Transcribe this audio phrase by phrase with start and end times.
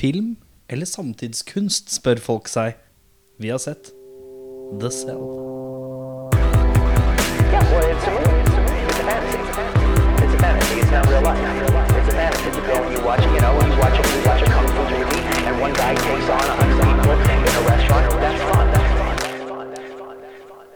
[0.00, 0.36] film
[0.70, 2.78] eller samtidskunst, spør folk seg.
[3.40, 3.92] Vi har sett
[4.80, 5.20] The Cell.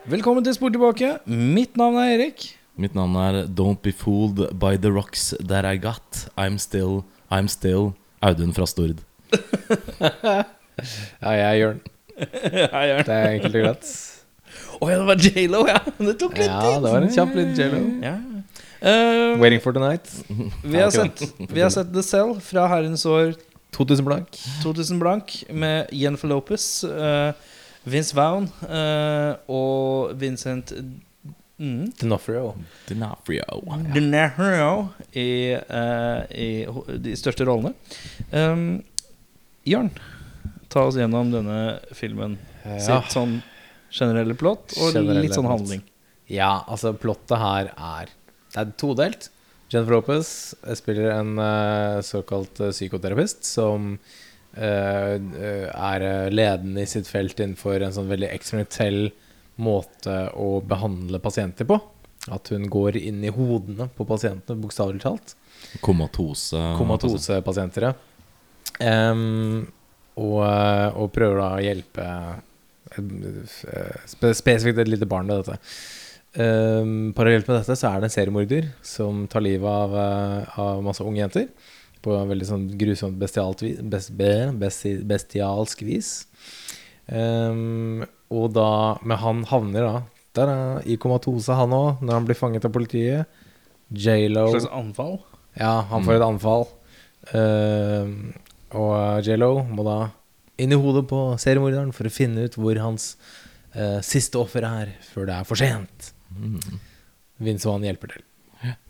[0.05, 1.17] Velkommen til Spor tilbake.
[1.25, 2.51] Mitt navn er Erik.
[2.77, 6.29] Mitt navn er Don't Be Fooled by the Rocks That I Got.
[6.37, 7.95] I'm still, I'm still
[8.25, 9.05] Audun fra Stord.
[11.23, 11.81] Ja, jeg Jørn.
[12.75, 13.05] Hei, Jørn.
[13.07, 13.93] Det er enkelt og greit.
[14.81, 15.81] Å ja, det var J.Lo, ja.
[15.99, 16.83] Det tok litt Ja, tid.
[16.85, 17.83] det var en kjapp liten J.Lo.
[18.05, 18.15] Ja.
[18.85, 20.11] Uh, Waiting for tonight.
[20.63, 21.23] vi, har sett,
[21.55, 23.33] vi har sett The Cell fra herrens år
[23.75, 24.39] 2000 blank.
[24.63, 27.33] 2000 blank med Jennifer Lopez, uh,
[27.89, 30.73] Vince Vaughn uh, og Vincent
[31.59, 32.53] mm, D'Onofrio.
[32.91, 34.77] D'Onofrio
[35.17, 36.67] i, uh, i
[37.09, 37.75] de største rollene.
[38.31, 38.83] Um,
[39.65, 39.91] Jørn,
[40.69, 42.37] ta oss gjennom denne filmen.
[42.65, 42.81] Ja.
[42.83, 43.39] Sitt sånn
[43.95, 45.85] generelle plott og Generelle litt sånn handling.
[46.33, 48.13] ja, altså plottet her er
[48.55, 49.31] Det er todelt.
[49.73, 50.29] Jennifer Lopez
[50.79, 53.95] spiller en uh, såkalt uh, psykoterapeut som
[54.55, 59.09] eh, eh, er eh, ledende i sitt felt innenfor en sånn veldig eksperimentell
[59.65, 61.81] måte å behandle pasienter på.
[62.33, 65.35] At hun går inn i hodene på pasientene, bokstavelig talt.
[65.85, 66.61] Komatose.
[66.79, 67.91] komatosepasienter.
[67.91, 68.14] ja.
[68.83, 69.67] Em,
[70.19, 72.07] og, eh, og prøver da å hjelpe
[72.95, 75.59] eh, spesifikt et lite barn med dette.
[76.35, 80.83] Um, parallelt med dette så er det en seriemorder som tar livet av, eh, av
[80.83, 81.49] masse unge jenter.
[82.05, 83.79] På veldig sånn grusomt bestialt vis,
[84.11, 86.11] best, bestialsk vis.
[87.07, 88.03] Um,
[88.33, 89.97] og da Men han havner da
[90.35, 93.43] der, er, i komatose, han òg, når han blir fanget av politiet.
[93.95, 95.21] J.Lo Et slags anfall.
[95.55, 96.65] ja, han får et anfall.
[97.39, 98.33] Ehm,
[98.75, 99.99] og Jello må da
[100.61, 103.15] inn i hodet på seriemorderen for å finne ut hvor hans
[103.75, 106.13] eh, siste offer er, før det er for sent.
[106.35, 106.61] Mm.
[107.43, 108.25] Vince Vaughn hjelper til.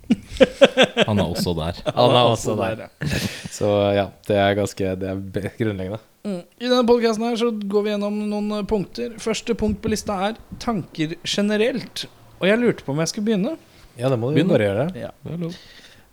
[1.09, 1.79] Han er også der.
[1.97, 3.21] Han er også der, ja.
[3.55, 6.01] Så ja, det er ganske Det er grunnleggende.
[6.25, 6.41] Mm.
[6.61, 9.17] I denne podcasten her så går vi gjennom noen eh, punkter.
[9.23, 12.07] Første punkt på lista er tanker generelt.
[12.41, 13.57] Og jeg lurte på om jeg skulle begynne.
[13.97, 14.51] Ja, det må du Begynn.
[14.51, 14.87] bare gjøre.
[14.99, 15.13] Ja.
[15.25, 15.59] Det er lov.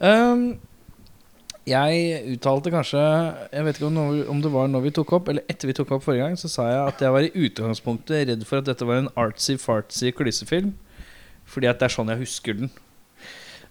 [0.01, 0.43] Um,
[1.67, 3.01] jeg uttalte kanskje
[3.53, 5.75] Jeg vet ikke om, noe, om det var når vi tok opp, eller etter vi
[5.77, 8.69] tok opp forrige gang, så sa jeg at jeg var i utgangspunktet redd for at
[8.69, 10.73] dette var en artsy-fartsy klysefilm.
[11.51, 12.73] Fordi at det er sånn jeg husker den.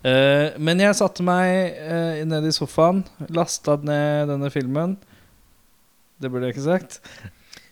[0.01, 4.97] Uh, men jeg satte meg uh, ned i sofaen, lasta ned denne filmen.
[6.21, 7.01] Det burde jeg ikke sagt.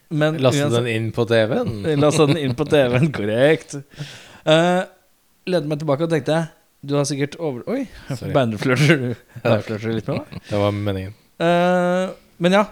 [0.09, 1.83] Men uansett- den inn på TV-en.
[2.01, 3.79] Lasta den inn på TV-en, korrekt.
[4.45, 4.85] Uh,
[5.49, 6.43] Ledde meg tilbake og tenkte
[6.81, 7.65] Du har sikkert over...
[7.67, 7.87] Oi,
[8.35, 9.01] bandflørter
[9.83, 10.43] du litt med meg?
[10.47, 11.15] Det var meningen.
[11.43, 12.65] Uh, men ja,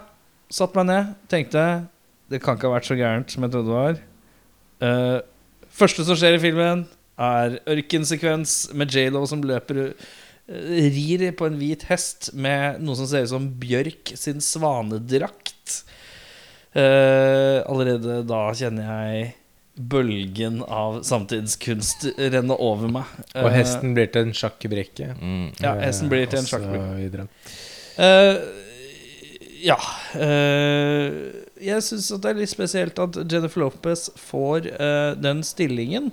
[0.51, 1.63] satt meg ned, tenkte
[2.31, 3.99] Det kan ikke ha vært så gærent som jeg trodde det var.
[4.83, 5.19] Uh,
[5.75, 6.85] første som skjer i filmen,
[7.19, 10.07] er ørkensekvens med J.Lo som løper uh,
[10.47, 15.81] Rir på en hvit hest med noe som ser ut som Bjørk sin svanedrakt.
[16.77, 19.31] Allerede da kjenner jeg
[19.77, 23.17] bølgen av samtidskunst renne over meg.
[23.35, 25.13] Og Eh, hesten blir til en sjakkbrikke.
[25.21, 25.51] Mm.
[25.61, 26.95] Ja, hesten blir til en Og sjakkbrikke.
[26.97, 27.27] videre.
[27.97, 28.37] Eh,
[29.63, 29.77] ja.
[30.15, 36.11] Uh, jeg syns det er litt spesielt at Jennifer Lopez får uh, den stillingen.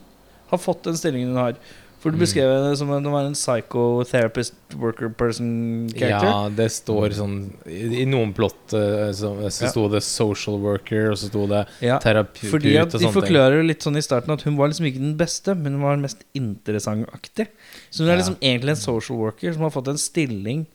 [0.50, 1.58] Har fått den stillingen hun har.
[2.04, 2.20] For du Mm.
[2.20, 6.28] beskrev henne som en, en psychotherapist worker person character.
[6.28, 9.92] Ja, det står sånn I, i noen plott så, så, sto Ja.
[9.94, 13.08] det 'social worker', og så sto det Ja, terapeut fordi at De ting.
[13.12, 15.96] forklarer litt sånn i starten at hun var liksom ikke den beste, men hun var
[15.96, 17.48] den mest interessantaktig.
[17.90, 18.18] Så hun er Ja.
[18.22, 20.66] liksom egentlig en social worker som har fått en stilling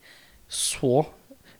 [0.50, 1.06] så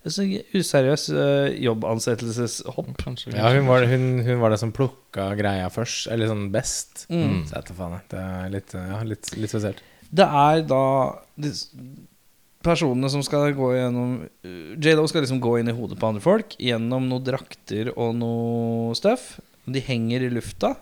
[0.06, 2.92] useriøs eh, jobbansettelseshopp.
[3.02, 3.34] Kanskje.
[3.36, 7.04] Ja, hun var, hun, hun var det som plukka greia først, eller sånn best.
[7.12, 7.42] Mm.
[7.48, 9.82] Så jeg faen, det er litt, ja, litt, litt spesielt.
[10.10, 10.84] Det er da
[11.38, 11.52] de
[12.64, 16.24] personene som skal gå gjennom uh, J.Lo skal liksom gå inn i hodet på andre
[16.24, 19.34] folk gjennom noen drakter og noe stuff.
[19.70, 20.74] De henger i lufta.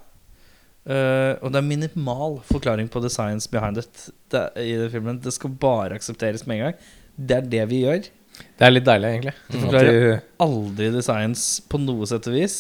[0.89, 5.19] Uh, og det er minimal forklaring på the science behind it det, i den filmen.
[5.21, 6.79] Det skal bare aksepteres med en gang.
[7.19, 8.09] Det er det vi gjør.
[8.59, 9.35] Det er litt deilig, egentlig.
[9.49, 10.27] Det forklarer mm.
[10.45, 12.59] aldri the science på noe sett og vis.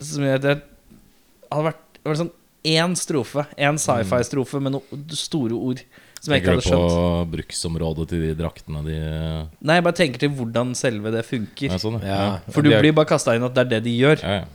[0.00, 0.56] Som gjør at det
[1.48, 2.34] hadde vært, det var sånn
[2.68, 5.82] én strofe, én sci-fi-strofe med noen store ord
[6.18, 7.32] som jeg ikke Tenker hadde du på skjønt.
[7.32, 11.70] bruksområdet til de draktene de Nei, jeg bare tenker til hvordan selve det funker.
[11.70, 14.24] Nei, sånn, ja, For du blir bare kasta inn at det er det de gjør.
[14.24, 14.46] ja, ja.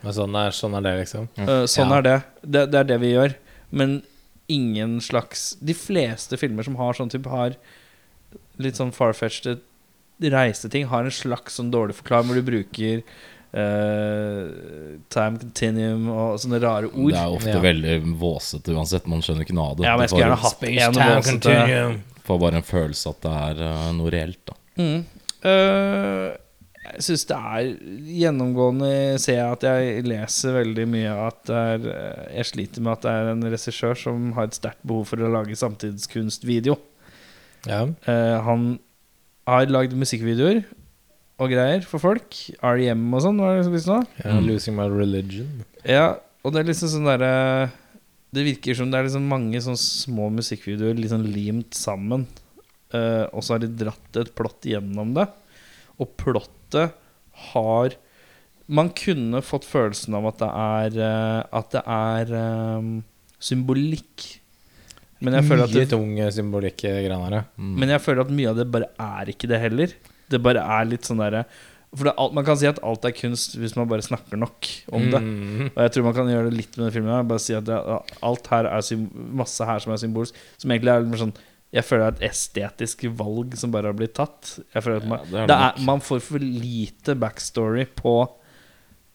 [0.00, 1.26] Men sånn, er, sånn er det, liksom.
[1.36, 1.98] Uh, sånn Ja.
[1.98, 2.16] er det.
[2.40, 2.62] det.
[2.72, 3.34] Det er det vi gjør.
[3.70, 3.98] Men
[4.48, 7.58] ingen slags De fleste filmer som har sånn type, har
[8.60, 9.60] litt sånn farfetched
[10.20, 12.98] reiseting har en slags sånn dårlig forklaring hvor du bruker
[13.56, 17.14] uh, time continuum og sånne rare ord.
[17.14, 17.62] Det er ofte Ja.
[17.64, 19.08] veldig våsete uansett.
[19.08, 19.88] Man skjønner ikke noe av det.
[19.88, 23.64] Ja, men jeg skulle gjerne hatt en våsete får bare en følelse at det er
[23.66, 24.44] uh, noe reelt.
[24.46, 25.02] da Mm.
[25.44, 26.30] Uh,
[26.94, 27.66] jeg syns det er
[28.20, 32.92] Gjennomgående ser jeg at jeg leser veldig mye at det er eh, Jeg sliter med
[32.94, 36.78] at det er en regissør som har et sterkt behov for å lage samtidskunstvideo.
[37.68, 37.82] Ja.
[38.08, 38.78] Eh, han
[39.48, 40.62] har lagd musikkvideoer
[41.40, 42.36] og greier for folk.
[42.60, 44.00] REM og sånn, var det visst nå?
[44.20, 44.40] Mm.
[44.44, 45.64] 'Losing My Religion'.
[45.88, 47.70] Ja, og det er liksom sånn derre
[48.30, 52.28] Det virker som det er liksom mange sånne små musikkvideoer liksom limt sammen.
[52.94, 55.26] Eh, og så har de dratt et plott gjennom det.
[55.98, 56.94] Og plottet
[57.50, 57.96] har
[58.70, 62.30] Man kunne fått følelsen av at det er eh, At det er
[62.78, 63.02] um,
[63.42, 64.38] symbolikk.
[65.20, 67.42] Men jeg føler at Mye det, tung symbolikk i greiene her, ja.
[67.60, 67.74] Mm.
[67.82, 69.92] men jeg føler at mye av det bare er ikke det heller.
[70.30, 71.42] Det bare er litt sånn derre
[71.90, 74.38] For det er alt, man kan si at alt er kunst hvis man bare snakker
[74.38, 75.20] nok om det.
[75.20, 75.70] Mm.
[75.72, 77.12] Og jeg tror man kan gjøre det litt med den filmen.
[77.16, 77.78] her, Bare si at det,
[78.22, 79.08] alt her er sym
[79.40, 80.38] masse her som er symbolsk.
[80.62, 81.34] Som egentlig er mer sånn
[81.74, 84.54] Jeg føler det er et estetisk valg som bare har blitt tatt.
[84.72, 85.84] Jeg føler at man, det er det det er, nok.
[85.90, 88.14] man får for lite backstory på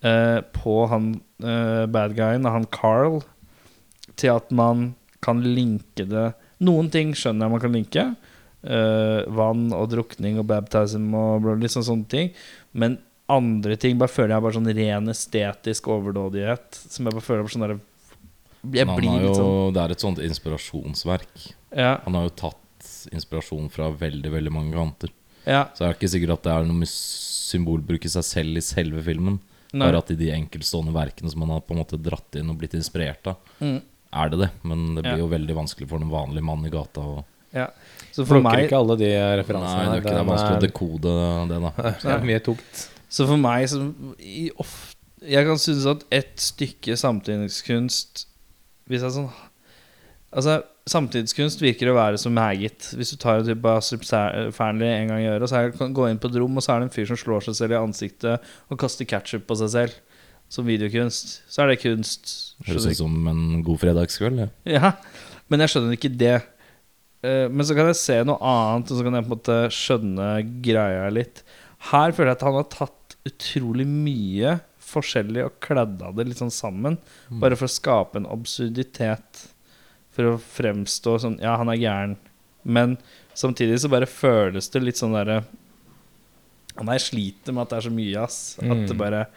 [0.03, 1.09] eh, På han
[1.43, 3.21] eh, bad guyen, han Carl,
[4.19, 6.31] til at man kan linke det
[6.63, 8.03] Noen ting skjønner jeg man kan linke.
[8.65, 12.29] Uh, vann og drukning og baptism og bla, liksom sånne ting.
[12.71, 12.95] Men
[13.31, 16.79] andre ting bare føler jeg er bare sånn ren estetisk overdådighet.
[16.87, 17.75] Som jeg bare føler er sånn der,
[18.71, 21.33] Jeg blir litt sånn Det er et sånt inspirasjonsverk.
[21.75, 21.97] Ja.
[22.05, 22.61] Han har jo tatt
[23.13, 25.11] inspirasjon fra veldig veldig mange kanter.
[25.45, 28.63] ja Så jeg er ikke sikker at det er noe symbolbruk i seg selv i
[28.65, 29.39] selve filmen.
[29.73, 32.49] nei, Bare at i de enkeltstående verkene som han har på en måte dratt inn
[32.49, 33.81] og blitt inspirert av, mm,
[34.15, 34.49] er det det.
[34.63, 35.23] Men det blir Ja.
[35.23, 37.23] jo veldig vanskelig for en vanlig mann i gata å
[37.55, 37.69] ja.
[38.11, 39.09] Så for Plukker meg ikke alle de
[39.39, 39.77] referansene.
[39.77, 41.13] Nei, det er ikke det er vanskelig å er- dekode
[41.47, 41.71] det, da.
[42.03, 42.81] Det er mye tungt.
[43.09, 44.73] Så for meg som i of,
[45.25, 48.25] Jeg kan synes at et stykke samtidskunst
[48.89, 49.29] Hvis jeg sånn
[50.35, 52.91] Altså Samtidskunst virker å være så meget.
[52.93, 53.81] Hvis du tar en type av
[54.53, 56.75] Fearnley en gang i øret, så er, kan gå inn på et rom, og så
[56.75, 59.71] er det en fyr som slår seg selv i ansiktet og kaster ketsjup på seg
[59.73, 59.95] selv.
[60.49, 61.41] Som videokunst.
[61.51, 62.55] Så er det kunst.
[62.67, 64.43] Høres ut som en god fredagskveld.
[64.45, 64.49] Ja.
[64.77, 64.91] Ja,
[65.49, 66.35] men jeg skjønner ikke det.
[67.25, 69.57] Eh, Men så kan jeg se noe annet, og så kan jeg på en måte
[69.73, 70.29] skjønne
[70.63, 71.41] greia litt.
[71.91, 76.37] Her føler jeg at han har tatt utrolig mye forskjellig og kledd av det litt
[76.39, 76.99] sånn sammen.
[77.41, 79.47] Bare for å skape en absurditet.
[80.15, 82.15] For å fremstå sånn Ja, han er gæren.
[82.63, 82.97] Men
[83.35, 85.41] samtidig så bare føles det litt sånn derre
[86.75, 88.37] Nei, jeg sliter med at det er så mye, ass.
[88.59, 88.97] At det Mm.
[88.99, 89.27] bare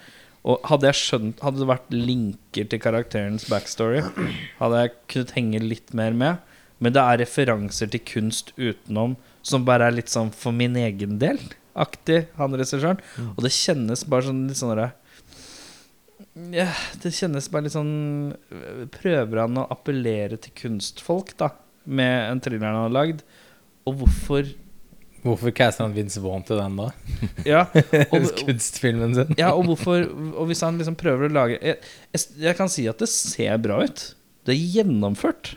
[0.48, 4.02] Og hadde skjønt Hadde det vært linker til karakterens backstory,
[4.60, 6.44] hadde jeg kunnet henge litt mer med.
[6.78, 9.16] Men det er referanser til kunst utenom
[9.46, 11.40] som bare er litt sånn for min egen del
[11.78, 13.00] aktig, han regissøren.
[13.36, 14.80] Og det kjennes bare sånn litt sånn
[16.54, 16.68] ja,
[17.02, 18.34] Det kjennes bare litt sånn
[18.94, 21.52] Prøver han å appellere til kunstfolk, da,
[21.84, 23.22] med en thriller han har lagd?
[23.88, 24.50] Og hvorfor
[25.28, 26.88] Hvorfor caster han Vince Vaughn til den, da?
[27.46, 27.62] Ja,
[28.14, 29.34] og, Kunstfilmen sin.
[29.38, 31.78] ja, og hvorfor Og hvis han liksom prøver å lage jeg,
[32.16, 34.04] jeg, jeg kan si at det ser bra ut.
[34.48, 35.56] Det er gjennomført.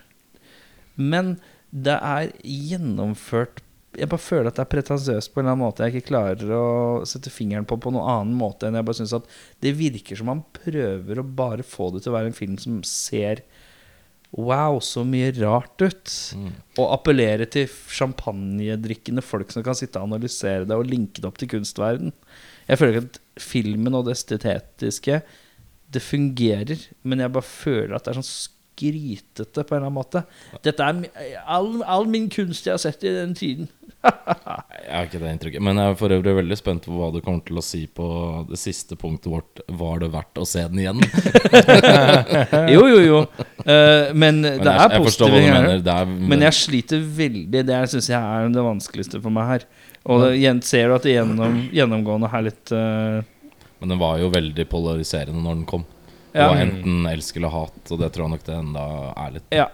[1.00, 1.38] Men
[1.71, 3.62] det er gjennomført
[3.95, 6.51] Jeg bare føler at det er pretensiøst på en eller annen måte jeg ikke klarer
[6.56, 6.65] å
[7.07, 9.25] sette fingeren på på noen annen måte enn jeg bare syns at
[9.63, 12.77] det virker som han prøver å bare få det til å være en film som
[12.88, 13.43] ser
[14.31, 16.13] Wow, så mye rart ut.
[16.39, 16.53] Mm.
[16.79, 21.41] Og appellere til champagnedrikkende folk som kan sitte og analysere det og linke det opp
[21.41, 22.13] til kunstverden.
[22.69, 25.21] Jeg føler ikke at filmen og det estetiske
[25.91, 28.29] Det fungerer, men jeg bare føler at det er sånn
[28.81, 30.23] skrytete på en eller annen måte.
[30.65, 33.69] Dette er all, all min kunst jeg har sett i den tiden.
[34.81, 35.61] Jeg har ikke det inntrykket.
[35.61, 38.05] Men jeg er for øvrig veldig spent på hva du kommer til å si på
[38.50, 39.61] det siste punktet vårt.
[39.69, 41.03] Var det verdt å se den igjen?
[42.73, 43.19] Jo, jo, jo.
[43.61, 45.69] Uh, men Men det jeg, er positive du ting her.
[45.93, 47.63] er, Men jeg sliter veldig.
[47.69, 49.67] Det syns jeg er det vanskeligste for meg her.
[50.09, 53.21] Og det, ser du at det gjennom, gjennomgående er litt uh...
[53.81, 55.85] Men den var jo veldig polariserende når den kom.
[56.31, 56.50] Det Ja.
[56.50, 59.47] Og enten elsk eller hat, og det tror jeg nok det enda er litt.
[59.51, 59.69] Ja.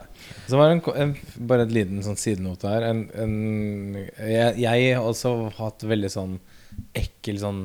[0.47, 1.15] Så var det en, en,
[1.47, 2.85] bare en liten sånn sidenote her.
[2.89, 3.35] En, en,
[3.97, 6.37] jeg, jeg har også hatt veldig sånn
[6.97, 7.61] ekkel sånn,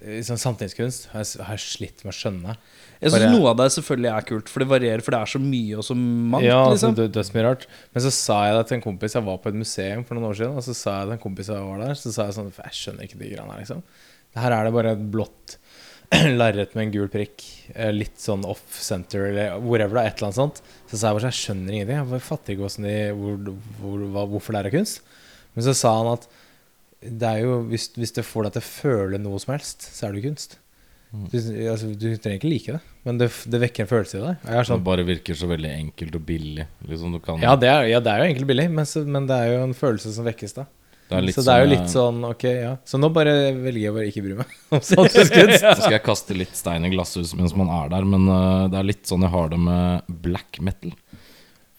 [0.00, 1.10] eh, sånn samtidskunst.
[1.12, 2.56] Har jeg, har jeg slitt med å skjønne.
[3.02, 5.40] Jeg syns noe av det selvfølgelig er kult, for det varierer, for det er så
[5.42, 6.46] mye og så mangt.
[6.46, 6.94] ja, liksom.
[7.02, 7.66] er så mye rart.
[7.90, 10.30] Men så sa jeg det til en kompis Jeg var på et museum for noen
[10.30, 12.38] år siden, og så sa jeg til en kompis jeg var der, så sa jeg
[12.38, 13.82] sånn jeg skjønner ikke de greiene her, liksom.
[14.38, 15.58] Her er det bare et blått
[16.40, 17.44] lerret med en gul prikk.
[17.74, 20.62] eh, Litt sånn off-center eller whatever, da, et eller annet sånt.
[20.90, 21.98] Så sa jeg bare så jeg skjønner ingenting.
[22.00, 25.02] Jeg bare fatter ikke de, hvor, hvor, hvorfor er kunst.
[25.54, 26.28] Men så sa han at
[27.02, 30.06] Det er jo hvis, hvis det får deg til å føle noe som helst, så
[30.06, 30.58] er det kunst.
[31.12, 31.24] Mm.
[31.28, 31.38] Du,
[31.68, 34.44] altså, du trenger ikke like det, men det, det vekker en følelse i deg.
[34.48, 36.64] Er Det sånn, bare virker så veldig enkelt og billig.
[36.88, 39.26] Liksom du kan ja, det er, ja, det er jo egentlig billig, men, så, men
[39.28, 40.64] det er jo en følelse som vekkes da.
[41.12, 42.72] Det er litt så det er jo sånn, litt eh, sånn, ok, ja.
[42.88, 44.82] Så nå bare velger jeg bare ikke bry meg om.
[44.82, 48.80] Så skal jeg kaste litt stein i glasshuset mens man er der, men uh, det
[48.80, 50.96] er litt sånn jeg har det med black metal.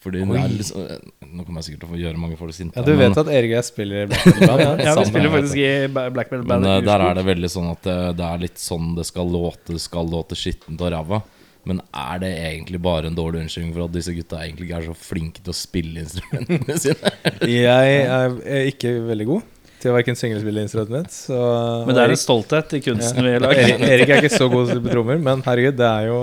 [0.04, 2.54] Fordi det er litt sånn, Nå kommer jeg sikkert til å få gjøre mange folk
[2.54, 2.76] sinte.
[2.76, 4.82] Ja, du vet at Erik og jeg spiller Black Metal Band?
[4.84, 6.66] Ja, vi spiller faktisk i Black Metal Men Band.
[6.68, 9.72] Men der er det veldig sånn at det, det er litt sånn det skal låte.
[9.72, 11.22] Det skal låte skittent og ræva.
[11.68, 14.88] Men er det egentlig bare en dårlig unnskyldning for at disse gutta egentlig ikke er
[14.90, 17.12] så flinke til å spille instrumentene sine?
[17.64, 19.50] Jeg er ikke veldig god
[19.84, 21.12] til å hverken synge eller spille instrument.
[21.12, 21.38] Så
[21.84, 23.42] Men det er en stolthet i kunsten vi ja.
[23.42, 23.66] lager.
[23.66, 26.20] Erik, Erik er ikke så god til å trommer, men herregud, det er jo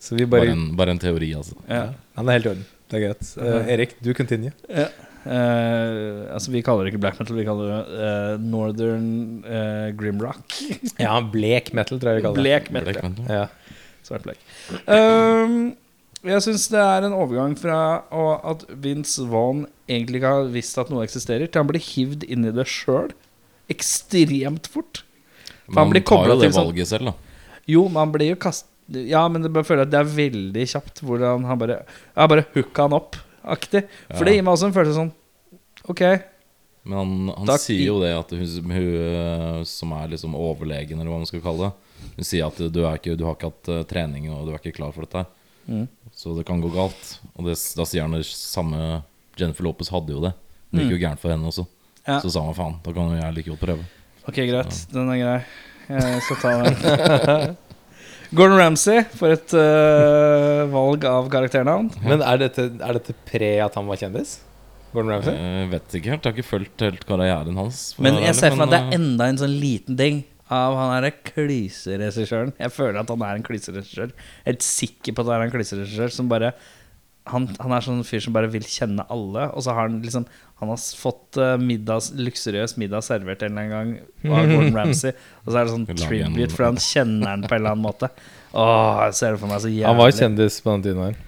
[0.00, 1.58] Så vi Bare bare en, bare en teori, altså.
[1.68, 1.84] Ja.
[2.18, 2.66] Han er helt i orden.
[2.90, 3.30] Det er greit.
[3.38, 4.50] Uh, Erik, du continue.
[4.66, 4.88] Ja.
[5.20, 9.10] Uh, altså Vi kaller det ikke black metal, vi kaller det uh, northern
[9.44, 10.56] uh, grimrock.
[10.96, 12.46] Ja, blek metal, tror jeg vi kaller det.
[12.46, 12.96] Blek metal.
[12.96, 13.30] blek metal.
[13.30, 13.76] Ja.
[14.08, 14.40] Svart blek.
[14.86, 15.54] Um,
[16.26, 17.76] jeg syns det er en overgang fra
[18.50, 22.44] at Vince Vaughn egentlig ikke har visst at noe eksisterer, til han blir hivd inn
[22.48, 23.12] i det sjøl.
[23.72, 25.02] Ekstremt fort.
[25.66, 27.14] For han Man blir tar jo det til sånn valget selv, da.
[27.70, 28.66] Jo, man blir jo kast...
[28.90, 31.76] Ja, men det føler at det er veldig kjapt hvordan han bare
[32.16, 33.84] Ja, bare hooka han opp-aktig.
[34.10, 34.26] For Ja.
[34.26, 35.12] det gir meg også en følelse sånn
[35.88, 36.00] Ok,
[36.90, 37.12] Men han,
[37.46, 41.28] han sier jo det at hun, hun øh, som er liksom overlegen, eller hva man
[41.30, 41.72] skal kalle det
[42.16, 44.60] Hun sier at du, er ikke, du har ikke hatt øh, trening, og du er
[44.60, 45.24] ikke klar for dette.
[45.70, 45.86] Mm.
[46.12, 47.14] Så det kan gå galt.
[47.36, 49.02] Og det, da sier han det samme
[49.38, 50.34] Jennifer Lopez hadde jo det.
[50.70, 51.64] Det gikk jo gærent for henne også.
[51.66, 52.04] Mm.
[52.06, 52.20] Ja.
[52.22, 53.88] Så sa han faen, da kan jo jeg like godt prøve.
[54.26, 54.78] ok, greit.
[54.92, 55.40] Den er grei.
[55.90, 57.56] Jeg skal ta den.
[58.30, 61.88] Gordon Ramsay for et uh, valg av karakternavn.
[62.04, 64.36] Men er dette, er dette pre at han var kjendis?
[64.92, 65.34] Gordon Ramsay?
[65.34, 67.82] Jeg vet ikke helt, jeg har ikke fulgt helt karrieren hans.
[67.98, 70.92] Men jeg ser for meg at det er enda en sånn liten ting av han
[70.96, 72.52] derre klyseregissøren.
[72.58, 74.12] Jeg føler at han er en klyseregissør.
[74.48, 76.54] Helt sikker på at han er en klyseregissør som bare
[77.30, 80.24] han, han er sånn fyr som bare vil kjenne alle, og så har han liksom
[80.60, 85.14] Han har fått middag, middags, luksuriøs middag servert en eller annen gang av Gordon Ramsay,
[85.44, 88.10] og så er det sånn tribute, for han kjenner han på en eller annen måte.
[88.52, 89.86] Åh, jeg ser det for meg så jævlig.
[89.88, 91.22] Han var kjendis på den tiden her.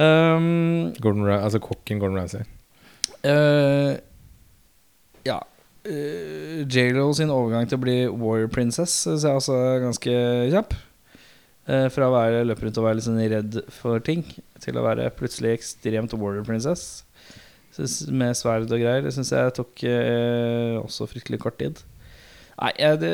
[0.00, 2.48] Um, Gordon altså kokken Gordon Ramsay.
[3.20, 4.00] Uh,
[5.28, 5.42] ja.
[5.80, 10.16] Uh, J.Lo sin overgang til å bli Warrior Princess syns jeg også er ganske
[10.52, 10.76] kjapp.
[11.70, 14.24] Eh, fra å være løpe rundt og være litt sånn redd for ting,
[14.62, 17.04] til å være plutselig ekstremt Warrior Princess.
[17.76, 19.04] Synes, med sverd og greier.
[19.04, 21.82] Det syns jeg tok eh, også fryktelig kort tid.
[22.56, 23.12] Nei, jeg det.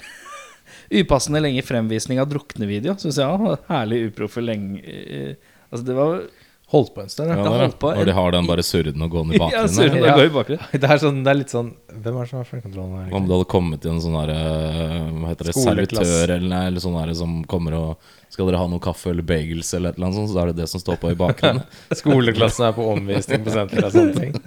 [1.00, 3.56] Upassende lenge fremvisning av druknevideo syns jeg.
[3.70, 6.24] Herlig uproffe lenge eh, Altså, det var
[6.70, 7.42] Holdt på en stund, ja, ja.
[7.50, 9.72] det der, på Når de har den bare surrende og gående i Ja, bakgrunnen.
[9.74, 9.96] surrende.
[9.98, 10.06] der.
[10.06, 10.68] Det går i bakgrunnen.
[10.84, 13.08] Det er, sånn, det er litt sånn Hvem er det som har fjernkontrollen her?
[13.18, 16.62] Om det hadde kommet til en sånn der, eh, Hva heter det, servitør eller, nei,
[16.70, 19.98] eller sånn der, som kommer og Skal dere ha noe kaffe eller bagels eller et
[19.98, 21.66] eller annet sånt, så er det det som står på i bakgrunnen.
[22.00, 24.38] Skoleklassen er på omvisning på senteret og sånne ting.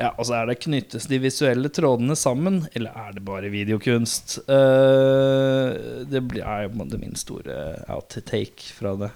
[0.00, 4.40] Ja, og så er det knyttes de visuelle trådene sammen, eller er det bare videokunst?
[4.50, 7.56] Uh, det er jo måte min store
[7.90, 9.10] outtake fra det.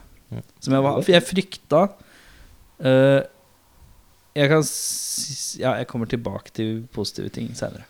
[0.60, 1.80] Som jeg, var, for jeg frykta
[2.84, 3.20] uh,
[4.34, 7.84] Jeg kan s- Ja, jeg kommer tilbake til positive ting senere.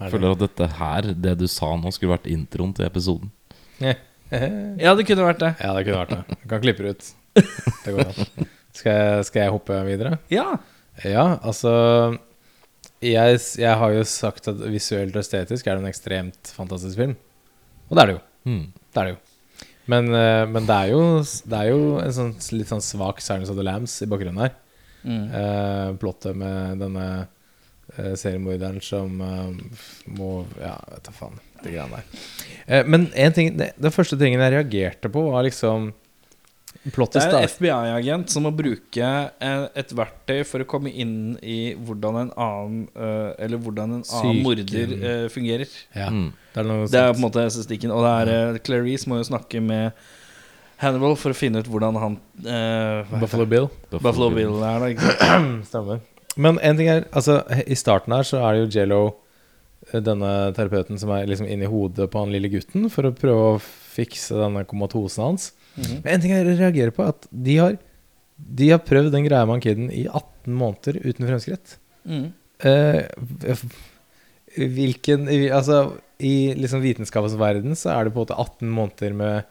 [0.00, 3.30] Jeg føler at dette her, det du sa nå, skulle vært introen til episoden.
[4.30, 5.48] Ja, det kunne vært det.
[5.58, 6.36] Ja, det kunne vært det.
[6.38, 7.06] Du kan klippe det ut.
[7.34, 8.46] Det går an.
[8.78, 10.12] Skal jeg, skal jeg hoppe videre?
[10.30, 10.44] Ja.
[11.02, 11.72] Ja, altså
[13.02, 17.16] jeg, jeg har jo sagt at visuelt og estetisk er det en ekstremt fantastisk film.
[17.88, 18.22] Og det er det jo.
[18.52, 18.62] Mm.
[18.70, 19.20] Det er det jo.
[19.86, 23.52] Men, eh, men det, er jo, det er jo en sånn, litt sånn svak Silence
[23.52, 24.56] of the Lambs i bakgrunnen her.
[25.02, 25.22] Mm.
[25.32, 27.06] Eh, plottet med denne
[27.96, 29.78] eh, seriemorderen som eh,
[30.18, 31.40] må Ja, vet da faen.
[31.60, 32.20] Det greiene der.
[32.66, 35.90] Eh, men en ting det, det, første tingen jeg reagerte på, var liksom
[36.80, 37.48] Det er en.
[37.50, 39.08] FBI-agent som må bruke
[39.40, 44.40] et verktøy for å komme inn i hvordan en annen eh, Eller hvordan en annen
[44.46, 45.68] morder eh, fungerer.
[45.94, 46.30] Ja, Mm.
[46.54, 47.92] det er noe Det er på en måte estetikken.
[47.92, 49.92] Og det er uh, Clarice må jo snakke med
[50.80, 53.68] Hannibal for å finne ut hvordan han eh, Buffalo Bill.
[53.90, 54.54] Buffalo Buffalo Bill.
[54.56, 55.40] Bill er da, ikke?
[55.70, 56.00] Stemmer.
[56.40, 59.02] Men en ting er Altså, i starten her så er det jo Jello,
[59.92, 63.60] denne terapeuten, som er liksom inni hodet på han lille gutten for å prøve å
[63.60, 65.50] fikse denne komatosen hans.
[65.76, 66.00] Mhm.
[66.02, 67.78] Men en ting jeg reagerer på, er at de har
[68.40, 71.74] De har prøvd den greia med han kiden i 18 måneder uten fremskritt.
[72.08, 72.30] Mm.
[72.64, 73.56] Uh,
[74.56, 79.44] hvilken Altså, i liksom vitenskapens verden så er det på en måte 18 måneder med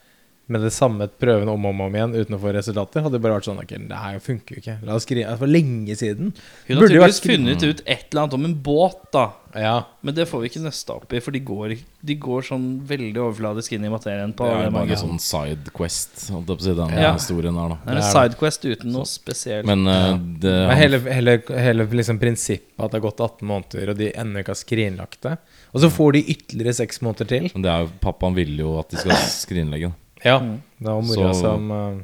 [0.49, 3.23] med det samme prøven om og om, om igjen uten å få resultater, hadde det
[3.23, 4.77] bare vært sånn okay, det her funker jo ikke.
[4.87, 6.33] La oss skrive For lenge siden.
[6.67, 9.27] Hun har tydeligvis funnet ut et eller annet om en båt, da.
[9.53, 9.75] Ja.
[10.01, 11.73] Men det får vi ikke nøsta opp i, for de går,
[12.05, 14.33] de går sånn veldig overfladisk inn i materien.
[14.33, 17.13] på Det det er mange bare sånn sidequest, holdt jeg på å si, den Ja.
[17.17, 17.79] historien her, da.
[17.85, 19.69] Det er en sidequest uten noe spesielt.
[19.69, 23.93] Men uh, det Men hele, hele, hele liksom prinsippet at det har gått 18 måneder,
[23.93, 25.37] og de ennå ikke har skrinlagt det
[25.73, 27.49] Og så får de ytterligere seks måneder til.
[27.53, 29.91] Men det er jo, pappaen ville jo at de skal skrinlegge.
[30.25, 30.61] Ja, Mm.
[30.79, 32.01] det var mora Så- som uh,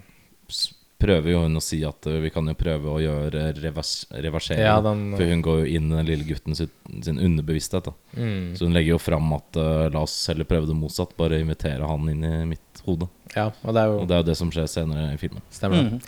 [0.98, 4.62] Prøver jo hun å si at eh, vi kan jo prøve å gjøre revers, reversering.
[4.64, 6.72] Ja, den- For hun går jo inn i den lille gutten sitt,
[7.04, 7.84] sin underbevissthet.
[7.84, 7.94] Da.
[8.16, 11.12] mm, Så hun legger jo fram at eh, la oss heller prøve det motsatt.
[11.18, 13.10] Bare invitere han inn i mitt hode.
[13.36, 15.42] Ja, og det er jo Og det er jo det som skjer senere i filmen.
[15.52, 15.92] Stemmer det.
[15.92, 16.02] Mhm.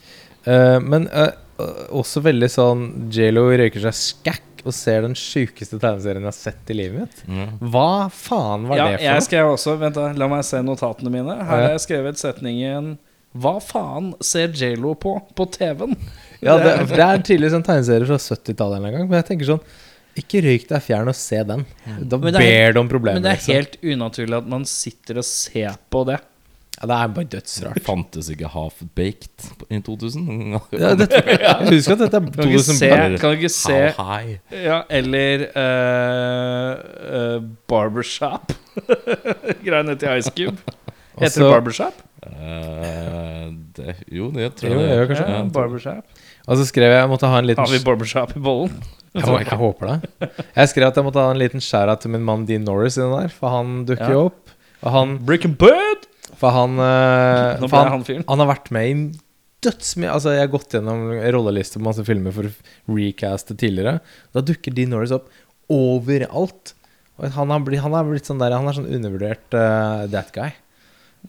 [0.48, 1.32] Eh, men eh,
[1.92, 6.72] også veldig sånn J.Lo røyker seg skækk og ser den sjukeste tegneserien jeg har sett
[6.74, 7.52] i livet mitt.
[7.74, 11.12] Hva faen var Ja, det for jeg skrev også Vent, da, la meg se notatene
[11.14, 11.36] mine.
[11.40, 12.94] Her har jeg skrevet setningen
[13.38, 15.98] Hva faen ser J.Lo på på TV-en?
[16.38, 19.64] Ja, det, det er tydeligvis en tegneserie fra 70-tallet en gang, men jeg tenker sånn
[20.22, 21.64] Ikke røyk deg fjern og se den.
[22.06, 23.18] Da det er- ber du om problemer.
[23.18, 23.56] Men det er liksom.
[23.58, 26.20] helt unaturlig at man sitter og ser på det.
[26.78, 27.80] Ja, det er bare dødsrart.
[27.86, 30.28] Fantes ikke half-baked i 2000?
[30.78, 31.22] Ja, dette,
[31.72, 34.36] husker at dette er Kan du ikke se, 2000 kan du ikke se How high?
[34.54, 36.74] Ja, eller uh,
[37.38, 38.54] uh, Barbershop.
[39.66, 40.58] Greiene til Ice Cube.
[41.18, 42.04] Heter det Barbershop?
[42.28, 44.88] Uh, det, jo, det tror Jo, jeg.
[44.90, 45.26] det gjør kanskje.
[45.32, 46.24] Ja, Ja, barbershop.
[46.48, 48.76] Og så skrev jeg jeg måtte ha en liten Har vi barbershop i bollen?
[49.18, 50.30] jeg, må, jeg håper det.
[50.56, 53.02] Jeg skrev at jeg måtte ha en liten skjæra til min mann Dean Norris i
[53.02, 54.14] den der, for han dukker Ja.
[54.14, 54.54] jo opp.
[54.86, 56.06] Og han Breaking Bad!
[56.38, 58.98] For han, uh, for han, han han har vært med i
[59.66, 64.00] dødsmye Altså, jeg har gått gjennom rollelister på masse filmer for å recaste tidligere.
[64.36, 65.32] Da dukker Dean Norris opp
[65.74, 66.76] overalt.
[67.18, 70.30] Og han har blitt, han har blitt sånn der Han er sånn undervurdert uh, that
[70.36, 70.52] guy.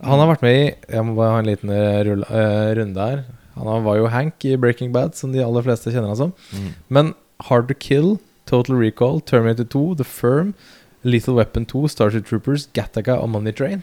[0.04, 3.06] Han har vært med i Jeg må bare ha en liten eh, rull, uh, runde
[3.10, 3.24] her.
[3.58, 6.34] Han var jo Hank i Breaking Bad, som de aller fleste kjenner han som.
[6.54, 6.68] Mm.
[6.94, 7.14] Men
[7.48, 10.52] Hard to Kill, Total Recall, Terminator 2, The Firm,
[11.02, 13.82] Lethal Weapon 2, Starship Troopers, Gattaca og Money Train.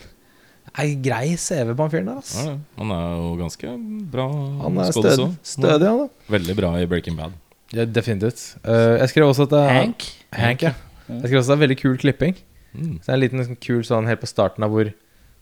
[0.82, 2.44] Ei grei CV på han fyren der, Altså.
[2.44, 2.55] Ja.
[2.81, 3.75] Han er jo ganske
[4.11, 4.25] bra
[4.64, 6.07] Han er stød, stødig, han da.
[6.35, 7.38] Veldig bra i Breaking Bad.
[7.75, 8.44] Ja, definitivt.
[8.68, 10.07] Uh, jeg skrev også at det er Hank.
[10.35, 10.74] Hank, ja.
[11.07, 12.38] Jeg skrev også at det er veldig kul klipping.
[12.75, 12.96] Mm.
[13.00, 14.92] Så det er en liten sånn kul sånn helt på starten av hvor,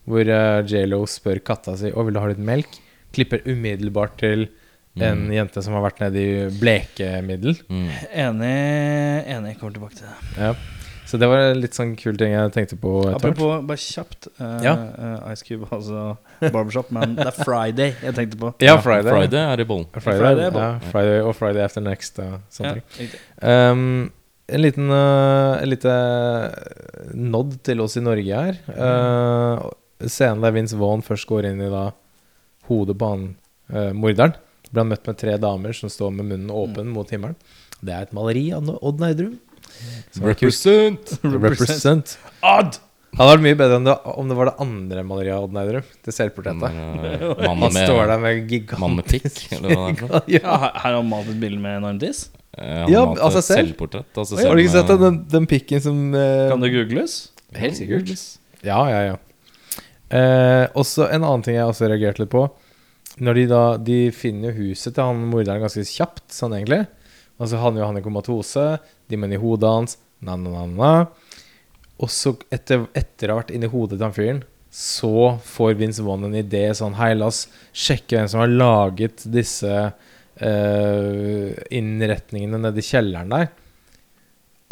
[0.08, 2.78] hvor uh, J.Lo spør katta si Å, vil du ha litt melk.
[3.14, 4.48] Klipper umiddelbart til
[5.02, 7.58] en jente som har vært nede i blekemiddel.
[7.66, 7.88] Mm.
[8.26, 8.54] Enig.
[9.34, 9.56] Enig.
[9.58, 10.16] Kommer tilbake til det.
[10.38, 10.54] Ja.
[11.14, 12.90] Så det var en litt sånn kul ting jeg tenkte på.
[13.06, 14.26] Apropos, bare kjapt.
[14.34, 14.72] Uh, Ja.
[14.98, 18.50] uh, Ice Cube, altså Barbershop, men det er Friday jeg tenkte på.
[18.64, 19.12] Ja, Friday.
[19.14, 19.86] Friday er i bollen.
[19.94, 22.18] Friday, Friday er ja, Friday og Friday After Next.
[22.18, 23.14] Og sånne ting.
[23.46, 23.84] Um,
[24.50, 25.94] en liten uh, En lite
[27.14, 28.58] nod til oss i Norge her.
[28.74, 29.70] Uh,
[30.02, 31.92] scenen der Vince Vaughn først går inn i da
[32.66, 33.28] hodet på han
[33.70, 34.34] uh, morderen.
[34.72, 37.38] Blir han møtt med tre damer som står med munnen åpen mot himmelen.
[37.84, 39.38] Det er et maleri av Odd Nerdrum.
[40.22, 41.14] Represent!
[41.22, 42.16] Represent.
[42.42, 42.78] Odd!
[43.14, 45.52] Det hadde vært mye bedre enn det, om det var det andre maleriet av Odd
[45.54, 45.84] Nerdrum.
[46.02, 46.78] Det selvportrettet.
[46.80, 49.28] eh, Han står der med, gigantisk mann med pikk.
[49.54, 50.56] Ja, ja.
[50.56, 52.24] her har han malt et bilde med enorm tiss.
[52.58, 53.60] Eh, Han Ja, av seg selv.
[53.68, 54.10] Selvportrett.
[54.18, 57.14] Altså Har du ikke sett den, den, den pikken som eh, Kan det googles?
[57.54, 58.10] Helt sikkert.
[58.66, 59.16] Ja, ja, ja.
[60.14, 62.48] Eh, også en annen ting jeg også reagerte litt på.
[63.22, 66.82] Når de da De finner jo huset til han morderen ganske kjapt, sånn egentlig.
[67.40, 68.66] Og så havner jo han i komatose.
[69.10, 69.98] De mener i hodet hans.
[70.24, 71.40] Na, na, na, na.
[72.02, 74.42] Og så, etter, etter å ha vært inni hodet til han fyren,
[74.74, 79.22] så får Vince Vaughn en idé sånn Hei, la oss sjekke hvem som har laget
[79.30, 83.52] disse uh, innretningene nede i kjelleren der.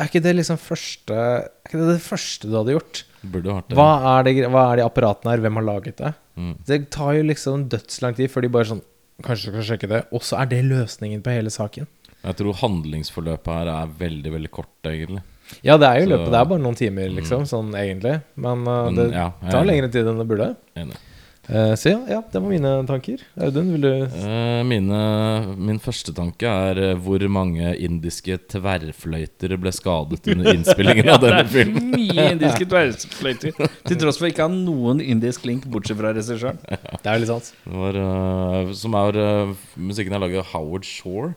[0.00, 3.04] Er ikke det liksom første Er ikke det det første du hadde gjort?
[3.22, 3.78] Burde vært det.
[3.78, 5.44] Hva er, det, hva er de apparatene her?
[5.44, 6.12] Hvem har laget det?
[6.34, 6.54] Mm.
[6.66, 8.82] Det tar jo liksom dødslang tid før de bare sånn
[9.22, 9.98] Kanskje du skal sjekke det.
[10.10, 11.86] Og så er det løsningen på hele saken.
[12.22, 15.22] Jeg tror handlingsforløpet her er veldig, veldig kort, egentlig.
[15.66, 16.30] Ja, det er jo Så- løpet.
[16.32, 18.22] Det er bare noen timer, liksom, sånn egentlig.
[18.36, 19.72] Men, uh, Men, det ja, jeg er tar enig.
[19.72, 20.56] lengre tid enn det burde.
[20.76, 20.96] Enig.
[21.50, 23.18] Uh, så ja, ja, det var mine tanker.
[23.42, 30.22] Audun, vil du uh, mine, min første tanke er hvor mange indiske tverrfløyter ble skadet
[30.32, 31.90] under innspillingen av denne filmen.
[31.90, 33.58] mye indiske tverrfløyter.
[33.90, 36.62] Til tross for ikke å ha noen indisk link, bortsett fra regissøren.
[36.62, 37.52] Det er litt sant.
[37.66, 39.20] Det var, som er
[39.76, 41.34] musikken er laget av Howard Shore.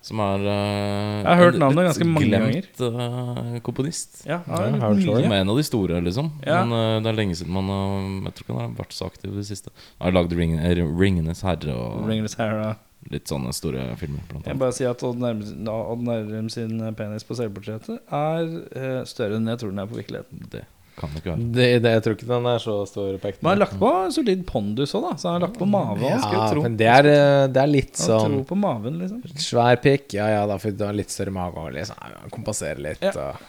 [0.00, 4.22] Som er uh, Jeg har hørt navnet ganske mange glemt, eh, komponist.
[4.24, 5.02] Ja, Ja, har hørt.
[5.04, 6.30] Som er en av de store, liksom.
[6.46, 6.62] Ja.
[6.64, 9.10] Men uh, det er lenge siden man har Jeg tror ikke han har vært så
[9.10, 9.74] aktiv i det siste.
[9.98, 12.78] Han har lagd Ring, 'Ringenes herre' og Ringenes Herre.
[13.12, 14.24] litt sånne store filmer.
[14.28, 19.60] Blant Jeg bare sier at Odd Nærm, sin penis på selvportrettet er større enn jeg
[19.60, 20.48] tror den er på virkeligheten.
[20.52, 20.64] Det.
[20.98, 21.44] Kan det ikke være.
[21.56, 23.40] Det, det, jeg tror ikke den er så stor pekt.
[23.40, 25.14] Men han har lagt på solid pondus òg, da.
[25.20, 26.00] Så han har lagt på mave.
[26.02, 26.64] Han skulle Ja, tro.
[26.66, 29.22] men det er, eh, det er litt sånn tror på maven, liksom.
[29.40, 33.04] Svær pikk, ja ja, da får du ha litt større mage og liksom kompensere litt.
[33.06, 33.30] Ja.
[33.30, 33.48] Og.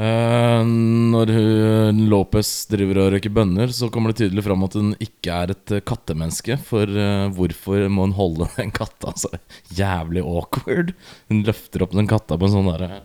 [0.00, 4.94] Eh, når hun, Lopez driver og røyker bønner, så kommer det tydelig fram at hun
[5.02, 6.56] ikke er et eh, kattemenneske.
[6.64, 9.32] For uh, hvorfor må hun holde den katta så
[9.76, 10.94] jævlig awkward?
[11.28, 13.02] Hun løfter opp den katta på en sånn derre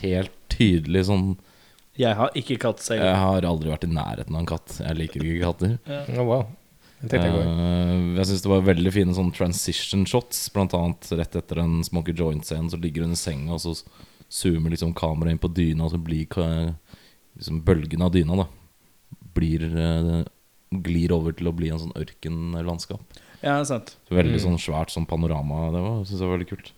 [0.00, 1.34] helt tydelig sånn
[2.00, 3.04] Jeg har ikke katt selv.
[3.04, 4.78] Jeg har aldri vært i nærheten av en katt.
[4.80, 5.74] Jeg liker ikke katter.
[6.16, 6.46] Oh, wow.
[7.00, 7.50] Jeg tenkte jeg går.
[8.20, 10.46] Eh, syns det var veldig fine sånn transition shots.
[10.54, 13.76] Blant annet rett etter en Smoky Joint-scene, så ligger hun i senga, og så
[14.30, 16.26] zoomer liksom kameraet inn på dyna, og så blir
[17.36, 18.48] liksom bølgen av dyna da
[19.34, 20.22] blir uh,
[20.70, 23.20] glir over til å bli en sånn ørkenlandskap.
[23.40, 23.94] Ja, sant.
[24.06, 25.70] Så Veldig sånn svært sånn panorama.
[25.74, 26.72] Det var, synes jeg var veldig kult.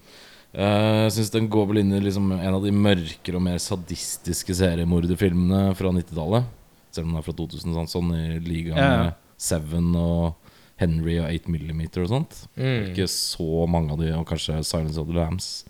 [0.52, 3.58] Eh, Jeg syns den går vel inn i liksom en av de mørkere og mer
[3.62, 6.44] sadistiske seriemorderfilmene fra 90-tallet.
[6.92, 9.12] Selv om den er fra 2000, sånn, sånn i liga Ja, ja.
[9.40, 10.34] Seven og
[10.82, 12.36] Henry og 8 mm og sånt.
[12.56, 12.90] Mm.
[12.92, 15.64] Ikke så mange av de, og kanskje Silence of the Lambs.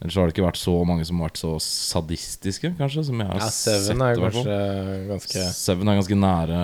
[0.00, 3.02] Ellers har det ikke vært så mange som har vært så sadistiske, kanskje.
[3.04, 3.82] Som jeg har Ja, sett.
[3.84, 4.46] Seven er hvert fall.
[4.46, 6.60] kanskje ganske Seven er ganske nære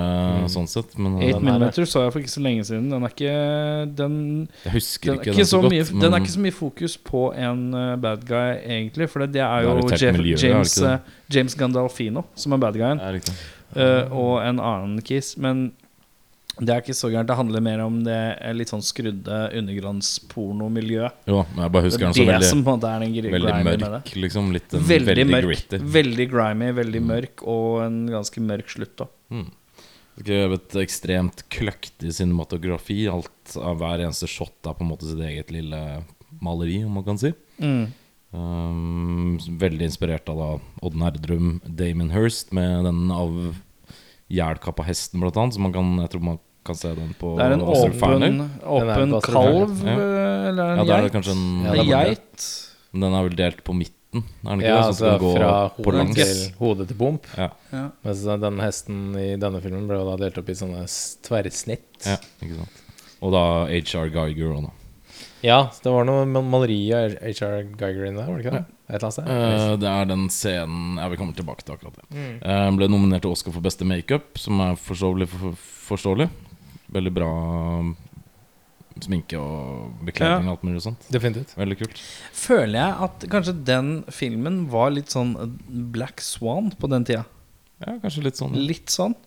[0.55, 0.97] sånn sett.
[0.97, 2.89] Men Eight eh, er Millimeter så jeg for ikke så lenge siden.
[2.91, 3.35] Den er ikke
[4.01, 4.17] Den,
[4.65, 5.73] jeg husker den, er ikke den så så godt.
[5.77, 9.11] mye, men den er ikke så mye fokus på en uh, bad guy, egentlig.
[9.13, 10.97] For det, det er Det er jo Jeff, miljø, er James, uh,
[11.29, 13.01] James Gandalfino som er bad guyen.
[13.01, 13.21] Er
[13.77, 15.37] uh, og en annen kiss.
[15.37, 15.73] Men
[16.59, 17.29] det er ikke så gærent.
[17.29, 18.17] Det handler mer om det
[18.57, 21.13] litt sånn skrudde undergrannspornomiljøet.
[21.29, 23.65] Jo, men jeg bare husker er den så veldig som på en er Veldig grimy
[23.67, 23.91] med det.
[23.91, 24.49] mørk, liksom.
[24.55, 25.47] Litt en, Veldig, veldig, mørk.
[25.51, 25.79] gritty.
[25.99, 27.07] Veldig grimy, veldig Mm.
[27.13, 29.07] mørk, og en ganske mørk slutt, da.
[29.31, 29.51] Mm.
[30.19, 33.07] Skrevet ekstremt kløktig cinematografi.
[33.07, 36.05] Alt av hver eneste shot er på en måte sitt eget lille
[36.41, 37.35] maleri, om man kan si.
[37.61, 37.93] Mm.
[38.33, 40.49] Um, veldig inspirert av da
[40.83, 43.55] Odd Nerdrum, Damon Hirst, med den av
[44.33, 45.55] jælkappa hesten, blant annet.
[45.55, 49.21] Så man kan, jeg tror man kan se den på Det er en åpen, åpen
[49.23, 49.93] kalv, ja.
[49.93, 51.13] eh, eller en Ja, det er geit.
[51.15, 52.47] kanskje en Ja, En geit.
[52.93, 53.01] Men.
[53.07, 54.97] Den er vel delt på midten, er den ikke Ja, det?
[54.97, 57.27] Så altså den fra på hodet til, hodet til bump.
[57.37, 57.85] Ja, Ja.
[58.05, 60.87] Mens den hesten i denne filmen ble da delt opp i sånne
[61.23, 62.07] tverrsnitt.
[62.07, 62.83] ja, ikke sant.
[63.23, 64.73] Og da HR Geiger òg, da.
[65.43, 68.65] Ja, det var noe maleri av HR Geiger inne der, var det ikke det?
[68.87, 69.29] Et eller annet sted?
[69.35, 72.07] Eh, det er den scenen Ja, vi kommer tilbake til akkurat det.
[72.15, 72.35] Mm.
[72.39, 75.27] Eh, ble nominert til Oscar for beste makeup, som er forståelig.
[75.33, 75.57] For,
[75.89, 76.29] forståelig.
[76.95, 77.31] Veldig bra
[77.83, 77.97] um,
[79.03, 81.09] sminke og bekledning og alt mulig sånt.
[81.13, 81.57] Definitivt.
[81.59, 82.03] Veldig kult.
[82.37, 85.57] Føler jeg at kanskje den filmen var litt sånn eh,
[85.97, 87.25] Black Swan på den tida.
[87.83, 88.55] Ja, kanskje litt sånn.
[88.71, 89.19] Litt sånn.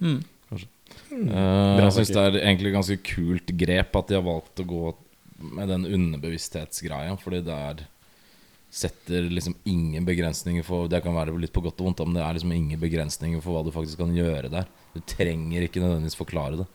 [0.00, 0.22] Mm.
[0.22, 0.34] Eh,
[1.16, 4.82] Uh, jeg syns det er egentlig ganske kult grep at de har valgt å gå
[5.56, 7.82] med den underbevissthetsgreia, fordi det er
[8.76, 12.24] Setter liksom ingen begrensninger for Det kan være litt på godt og vondt, men det
[12.26, 14.66] er liksom ingen begrensninger for hva du faktisk kan gjøre der.
[14.92, 16.66] Du trenger ikke nødvendigvis forklare det.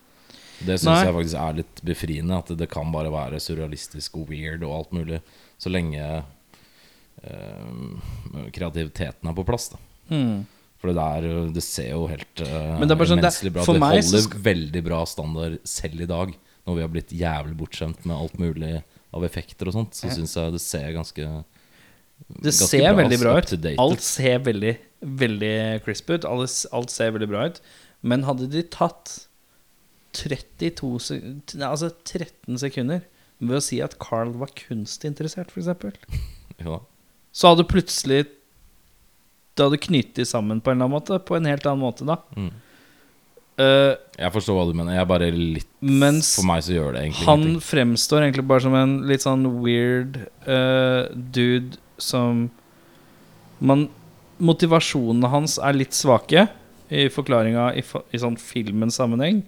[0.66, 2.38] Det syns jeg faktisk er litt befriende.
[2.42, 5.22] At det kan bare være surrealistisk og weird og alt mulig,
[5.62, 6.02] så lenge
[7.24, 9.70] eh, kreativiteten er på plass.
[9.70, 9.78] da
[10.12, 10.46] Mm.
[10.82, 13.62] for det, der, det ser jo helt uh, Men det er bare sånn, det- bra
[13.62, 13.68] ut.
[13.68, 16.34] Det holder sk- veldig bra standard selv i dag.
[16.68, 18.84] Når vi har blitt jævlig bortskjemt med alt mulig
[19.14, 21.46] av effekter og sånt, så syns jeg det ser ganske
[22.42, 23.54] Det ser veldig bra ut.
[23.82, 24.76] Alt ser veldig,
[25.22, 25.54] veldig
[25.86, 26.26] crisp ut.
[26.26, 27.62] Alt, alt ser veldig bra ut.
[28.02, 29.28] Men hadde de tatt
[30.18, 33.04] 32 sekunder, Altså 13 sekunder
[33.42, 35.70] ved å si at Carl var kunstinteressert, f.eks.,
[36.62, 36.78] Ja.
[37.34, 38.26] så hadde plutselig
[39.58, 41.18] Det hadde knyttet sammen på en eller annen måte.
[41.26, 42.20] På en helt annen måte, da.
[42.38, 42.52] Mm.
[43.62, 44.94] Uh, Jeg forstår hva du mener.
[44.96, 47.66] Jeg er bare litt For meg så gjør det egentlig han ingenting.
[47.68, 52.48] fremstår egentlig bare som en litt sånn weird uh, dude som
[53.62, 53.88] man,
[54.42, 56.48] Motivasjonene hans er litt svake
[56.92, 59.44] i forklaringa i, i sånn filmens sammenheng.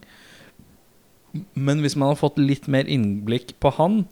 [1.58, 4.04] Men hvis man hadde fått litt mer innblikk på han,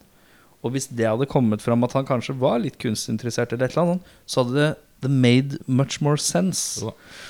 [0.62, 3.94] og hvis det hadde kommet fram at han kanskje var litt kunstinteressert, eller et eller
[3.96, 6.82] annet, så hadde det the made much more sense.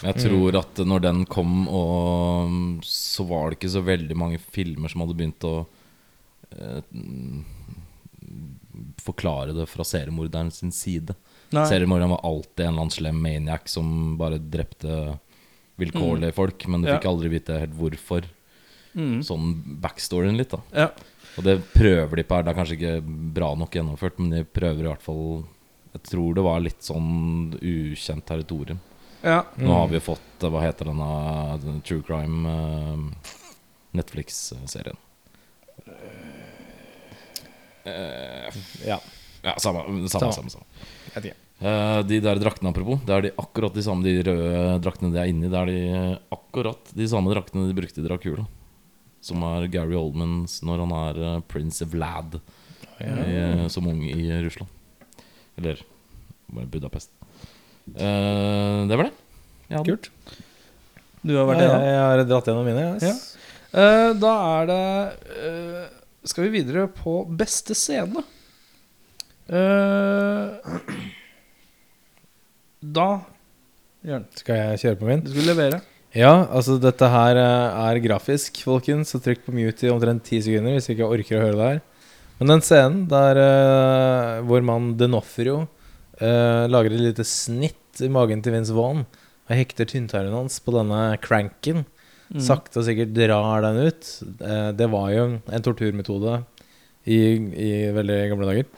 [0.04, 4.92] Jeg tror at når den kom, og så var det ikke så veldig mange filmer
[4.92, 5.56] som hadde begynt å
[6.52, 6.82] eh,
[9.02, 11.16] forklare det fra seriemorderen sin side.
[11.52, 11.66] Nei.
[11.68, 15.18] Seriemorderen var alltid en eller annen slem maniac som bare drepte
[15.82, 16.98] vilkårlige folk, men du Ja.
[17.00, 18.24] fikk aldri vite helt hvorfor.
[18.96, 19.22] Mm.
[19.24, 20.60] Sånn backstoryen litt, da.
[20.76, 20.90] Ja.
[21.38, 22.44] Og det prøver de på her.
[22.44, 25.46] Det er kanskje ikke bra nok gjennomført, men de prøver i hvert fall
[25.94, 28.80] Jeg tror det var litt sånn ukjent territorium.
[29.24, 29.44] ja.
[29.58, 33.32] Nå har vi jo fått eh, Hva heter denne denne True Crime eh,
[33.94, 34.96] Netflix-serien?
[37.86, 38.50] Eh,
[38.88, 39.00] Ja.
[39.44, 39.84] ja, samme.
[40.10, 40.50] samme, Samme.
[40.50, 41.34] samme.
[41.62, 45.20] Eh, de der draktene, apropos, det er de akkurat de samme De røde draktene de
[45.22, 45.50] er inni.
[45.50, 48.48] Det er de eh, akkurat de samme draktene de brukte i Dracula.
[49.22, 52.40] Som er Gary Oldmans når han er Prince of Vlad
[53.00, 54.70] i, eh, som ung i Russland.
[55.58, 55.78] Eller
[56.50, 57.12] bare Budapest.
[57.92, 59.14] Uh, det var det.
[59.72, 59.84] Ja.
[59.84, 60.10] Kult.
[61.22, 61.80] Du har vært Ja, ja.
[61.86, 62.86] jeg, har dratt gjennom mine.
[62.98, 63.04] Yes.
[63.06, 63.38] Ja.
[63.72, 64.80] Eh, da er det
[65.38, 65.91] eh,
[66.28, 68.22] Skal vi videre på beste scene.
[69.52, 70.54] Uh,
[72.82, 73.08] da
[74.06, 75.24] Jørn, Skal jeg kjøre på min?
[75.26, 75.82] du skulle levere.
[76.18, 79.14] Ja, altså dette her eh, er grafisk, folkens.
[79.14, 81.70] Så trykk på mute i omtrent ti sekunder hvis ikke jeg orker å høre det
[81.70, 81.82] her.
[82.42, 88.42] Men den scenen der uh, vår mann Denofrio uh, lager et lite snitt i magen
[88.42, 91.86] til Vince Vaughn og hekter tynntarmen hans på denne cranken,
[92.32, 92.40] Mm.
[92.46, 94.10] sakte og sikkert drar den ut.
[94.40, 96.38] Eh, det var jo en torturmetode
[97.04, 98.70] i, i veldig gamle dager.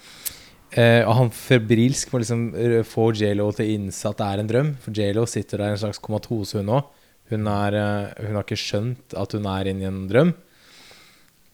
[0.74, 4.42] Eh, og han febrilsk må liksom eh, få J.Lo til å innse at det er
[4.42, 4.72] en drøm.
[4.82, 6.90] For J.Lo sitter der i en slags komatose, hun òg.
[7.30, 10.34] Hun, er, eh, hun har ikke skjønt at hun er inne i en drøm.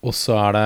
[0.07, 0.65] Og så er det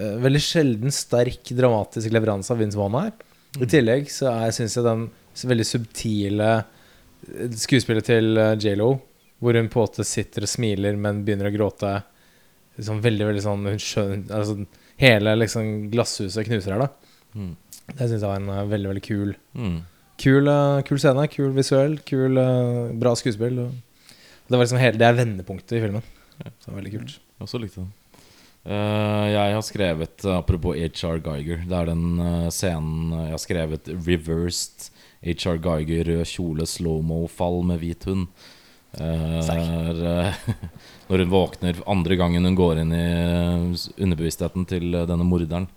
[0.00, 3.12] eh, veldig sjelden sterk, dramatisk leveranse av Vince Vaughn her.
[3.60, 5.08] I tillegg så syns jeg den
[5.52, 8.94] veldig subtile eh, skuespillet til J.Lo,
[9.40, 12.00] hvor hun på en måte sitter og smiler, men begynner å gråte
[12.78, 17.16] Liksom veldig, veldig sånn Hun skjønner altså, Hele liksom glasshuset knuser her, da.
[17.34, 17.54] Mm.
[17.90, 19.80] Det syns jeg var en eh, veldig, veldig kul Mm.
[20.20, 23.56] Kul, uh, kul scene, kul visuell, kul, uh, bra skuespill.
[23.56, 26.04] Det, var liksom hele, det er vendepunktet i filmen.
[26.36, 27.14] Så det var veldig kult.
[27.16, 27.88] Jeg også likte den.
[28.68, 33.88] Uh, jeg har skrevet, apropos HR Geiger Det er den uh, scenen jeg har skrevet
[33.88, 34.90] 'Reversed
[35.24, 38.28] HR Geiger rød kjole slow-mo-fall med hvit hund'.
[38.98, 40.34] Er, eh,
[41.10, 45.68] når hun våkner andre gangen hun går inn i eh, underbevisstheten til eh, denne morderen,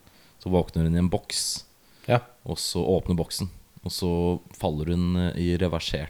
[0.42, 1.64] så våkner hun i en boks,
[2.10, 2.20] Ja.
[2.44, 3.48] og så åpner boksen.
[3.84, 4.10] Og så
[4.58, 6.10] faller hun i reversert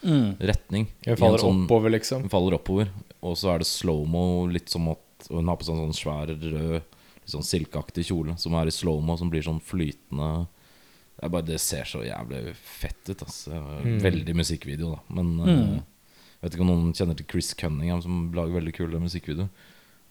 [0.00, 0.38] Mm.
[0.40, 0.86] retning.
[1.04, 2.22] Hun faller sånn- oppover, liksom.
[2.22, 2.88] hun faller oppover,
[3.22, 6.30] og så er det slow-mo, litt som at Hun har på seg en sånn svær,
[6.32, 10.46] rød, litt sånn silkeaktig kjole som er i slow-mo, som blir sånn flytende
[11.20, 13.22] det, er bare, det ser så jævlig fett ut.
[13.26, 13.50] Altså.
[13.84, 13.98] Mm.
[14.04, 15.00] Veldig musikkvideo, da.
[15.18, 15.74] Men Mm.
[15.76, 15.82] uh,
[16.40, 19.50] vet ikke om noen kjenner til Chris Cunningham, som lager veldig kule musikkvideoer.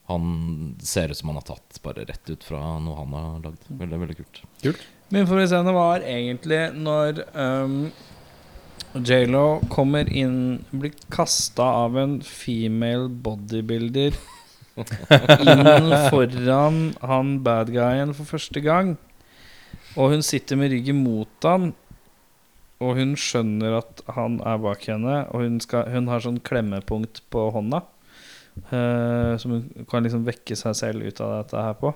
[0.10, 3.66] Han ser ut som han har tatt bare rett ut fra noe han har lagd.
[3.78, 4.40] Veldig, veldig kult.
[5.14, 7.76] Min favorittscene var egentlig når um,
[9.06, 14.18] J.Lo kommer inn Blir kasta av en female bodybuilder
[15.46, 18.96] inn foran han bad guyen for første gang.
[19.98, 21.72] Og hun sitter med ryggen mot han,
[22.80, 25.22] og hun skjønner at han er bak henne.
[25.34, 27.84] Og hun, skal, hun har sånn klemmepunkt på hånda,
[28.72, 31.94] uh, som hun kan liksom vekke seg selv ut av dette her på.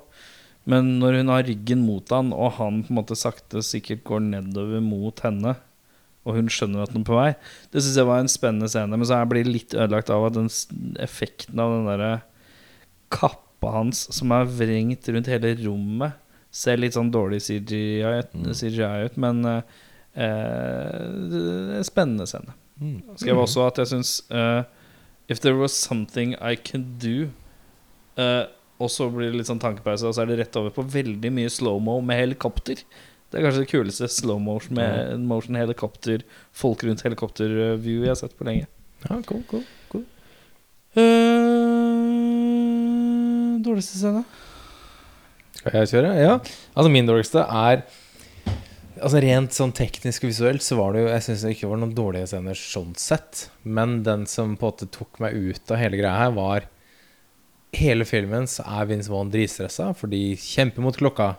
[0.70, 4.24] Men når hun har ryggen mot han, og han på en måte sakte sikkert går
[4.32, 5.58] nedover mot henne,
[6.24, 7.32] og hun skjønner at han er på vei
[7.74, 8.96] Det syns jeg var en spennende scene.
[8.96, 10.48] Men så blir det litt ødelagt av at den
[11.04, 12.14] effekten av den derre
[13.12, 16.16] kappa hans som er vrengt rundt hele rommet,
[16.54, 18.52] ser litt sånn dårlig CGI, ut- Mm.
[18.54, 19.16] CGI ut.
[19.18, 19.62] Men eh,
[20.22, 22.54] eh, spennende scene.
[22.82, 23.00] Mm.
[23.18, 24.63] Skrev også at jeg syns uh,
[25.30, 27.30] If there was something I can do
[28.18, 28.46] uh,
[28.82, 31.30] Og så blir det litt sånn tankepause, og så er det rett over på veldig
[31.32, 32.82] mye slow-mo med helikopter.
[33.30, 38.20] Det er kanskje det kuleste slow motion med motion helikopter, folk rundt helikopter-view jeg har
[38.20, 38.66] sett på lenge.
[39.06, 39.63] Ja, cool, cool,
[39.94, 40.04] cool.
[41.84, 44.24] Uh, dårligste scene?
[45.54, 46.16] Skal jeg kjøre?
[46.20, 46.39] Ja.
[46.74, 47.86] Altså, min dårligste er
[49.04, 51.80] Altså Rent sånn teknisk og visuelt så var det jo Jeg syns det ikke var
[51.82, 53.48] noen dårlige scener sånn sett.
[53.66, 56.70] Men den som på en måte tok meg ut av hele greia her, var
[57.74, 61.32] Hele filmen så er Vince Vaughn dritstressa, for de kjemper mot klokka.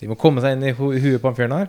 [0.00, 1.68] De må komme seg inn i hu huet på han fyren her.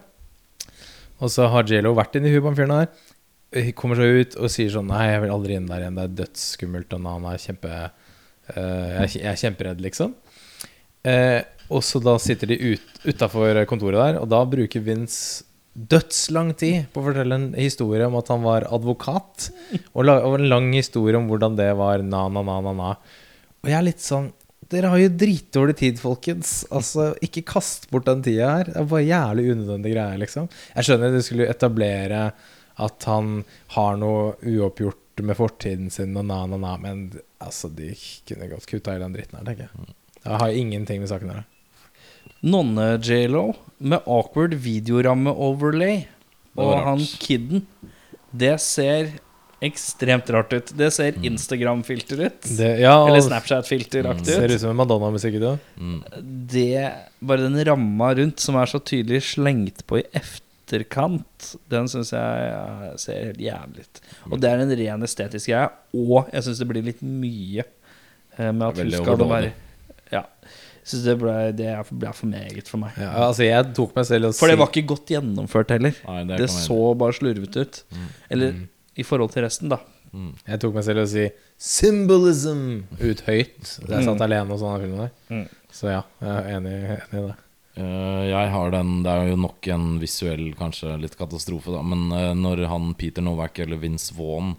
[1.20, 3.74] Og så har J.Lo vært inn i huet på han fyren her.
[3.76, 6.00] Kommer seg ut og sier sånn Nei, jeg vil aldri inn der igjen.
[6.00, 6.96] Det er dødsskummelt.
[6.96, 10.16] Og han er kjempe uh, jeg, jeg er kjemperedd, liksom.
[11.04, 11.42] Eh,
[11.74, 16.86] og så da sitter de ut, utafor kontoret der, og da bruker Vince dødslang tid
[16.94, 19.50] på å fortelle en historie om at han var advokat.
[19.94, 22.92] Og, la, og en lang historie om hvordan det var na, na, na, na, na.
[23.63, 24.32] Og jeg er litt sånn
[24.74, 26.63] Dere har jo dritdårlig tid, folkens.
[26.74, 28.70] Altså, Ikke kast bort den tida her.
[28.72, 30.48] Det er bare jævlig unødvendig greie, liksom.
[30.72, 32.22] Jeg skjønner du skulle etablere
[32.82, 33.44] at han
[33.76, 37.04] har noe uoppgjort med fortiden sin og na, na, na, men
[37.44, 37.92] altså, de
[38.26, 39.94] kunne godt kutta i den dritten her, tenker jeg.
[40.24, 41.50] Jeg har ingenting med saken å gjøre.
[42.44, 43.44] Nonne-J.Lo
[43.84, 46.06] med awkward videoramme-overlay.
[46.60, 47.66] Og han kidden.
[48.32, 49.16] Det ser
[49.64, 50.72] ekstremt rart ut.
[50.76, 52.48] Det ser Instagram-filter ut.
[52.58, 54.56] Det, ja, Eller Snapchat-filteraktig ser ut.
[54.58, 55.40] ut som en Madonna-musikk.
[55.80, 56.00] Mm.
[56.52, 56.92] Det
[57.24, 62.98] Bare den ramma rundt som er så tydelig slengt på i efterkant, den syns jeg
[63.00, 64.04] ser helt jævlig ut.
[64.32, 65.70] Og det er en ren estetisk greie.
[65.96, 69.54] Og jeg syns det blir litt mye eh, med at hun skal være
[70.13, 70.23] Ja.
[70.84, 72.97] Jeg det ble, det ble for meget for meg.
[72.99, 75.95] Ja, altså, jeg tok meg selv og For det var ikke godt gjennomført heller.
[76.10, 77.84] Nei, det Det så bare slurvete ut.
[78.30, 78.58] Eller
[78.99, 79.80] i forhold til resten, da.
[80.45, 81.23] Jeg tok meg selv i å si
[81.58, 83.80] 'symbolism' ut høyt.
[83.88, 84.26] Da jeg satt Mm.
[84.28, 85.12] alene og sånn den filmen der.
[85.32, 85.47] Mm.
[85.71, 87.36] Så ja, jeg er enig, enig i det.
[87.76, 91.82] Uh, jeg har den Det er jo nok en visuell, kanskje litt katastrofe, da.
[91.82, 94.56] Men uh, når han Peter Novak eller Vince Vaughn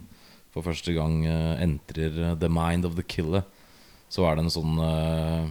[0.51, 3.45] for første gang uh, entrer The Mind of the Killer,
[4.09, 5.45] så er det en sånn eh,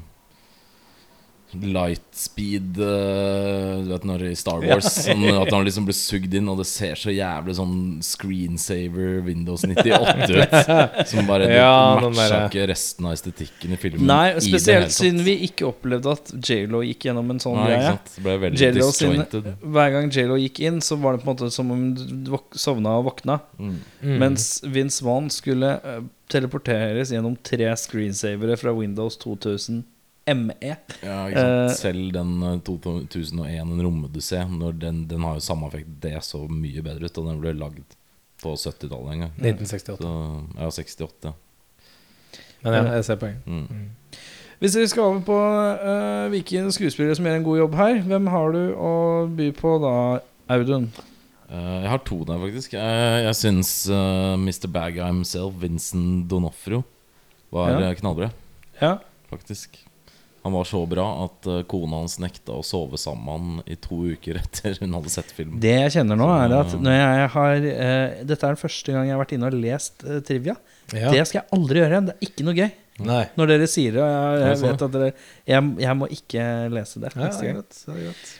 [1.62, 6.48] Lightspeed uh, Du vet når i Star Wars sånn, At han liksom blir sugd inn,
[6.50, 10.56] og det ser så jævlig sånn screensaver Windows 98 ut.
[11.10, 14.06] Som bare Ja, den matcha ikke resten av estetikken i filmen.
[14.08, 17.94] Nei, spesielt siden vi ikke opplevde at J.Lo gikk gjennom en sånn greie.
[19.76, 22.98] hver gang J.Lo gikk inn, så var det på en måte som om du sovna
[23.00, 23.38] og våkna.
[23.58, 23.78] Mm.
[24.22, 29.82] Mens Vince Vaughn skulle eh, teleporteres gjennom tre screensavere fra Windows 2000
[30.26, 30.76] ME.
[31.04, 31.70] Ja, ikke sant?
[31.70, 35.90] Eh, Selv den eh, 2001, en rommedussé, når den, den har jo samme effekt.
[36.00, 37.96] Det så mye bedre ut, og den ble lagd
[38.42, 39.34] på 70-tallet en gang.
[39.40, 39.98] 1968.
[40.00, 40.14] Så,
[40.60, 41.28] ja, 68.
[41.28, 41.34] ja.
[42.64, 43.44] Men ja, jeg ser poenget.
[43.46, 43.90] Mm.
[44.62, 48.30] Hvis vi skal over på uh, hvilke skuespillere som gjør en god jobb her, hvem
[48.32, 48.92] har du å
[49.28, 49.96] by på da,
[50.54, 50.88] Audun?
[51.50, 52.74] Eh, jeg har to der, faktisk.
[52.80, 54.68] Eh, jeg syns eh, Mr.
[54.72, 56.84] Bagguy himself, Vincent Donofrio,
[57.52, 57.94] var Ja.
[57.94, 58.30] knallbra,
[58.80, 58.98] Ja.
[59.30, 59.78] faktisk.
[60.44, 64.76] Han var så bra at kona hans nekta å sove sammen i to uker etter
[64.82, 65.56] hun hadde sett filmen.
[65.58, 69.06] Det jeg kjenner nå, er at når jeg har uh, Dette er den første gang
[69.08, 70.56] jeg har vært inne og lest uh, trivia.
[70.92, 71.08] Ja.
[71.14, 72.10] Det skal jeg aldri gjøre igjen.
[72.10, 72.70] Det er ikke noe gøy.
[73.08, 73.22] Nei.
[73.40, 74.68] Når dere sier det, jeg, jeg sånn.
[74.74, 75.08] vet at dere
[75.48, 76.44] jeg, jeg må ikke
[76.76, 77.80] lese det Ja, neste det er greit.
[77.80, 78.34] Det er greit.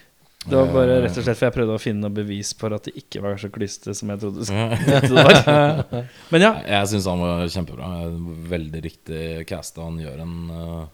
[0.44, 1.02] Det var bare Eh.
[1.06, 3.38] rett og slett for jeg prøvde å finne noe bevis for at det ikke var
[3.40, 6.04] så klyste som jeg trodde det var.
[6.34, 6.50] Men ja.
[6.68, 7.88] Jeg syns han var kjempebra.
[8.52, 9.86] Veldig riktig casta.
[9.86, 10.84] Han gjør en eh,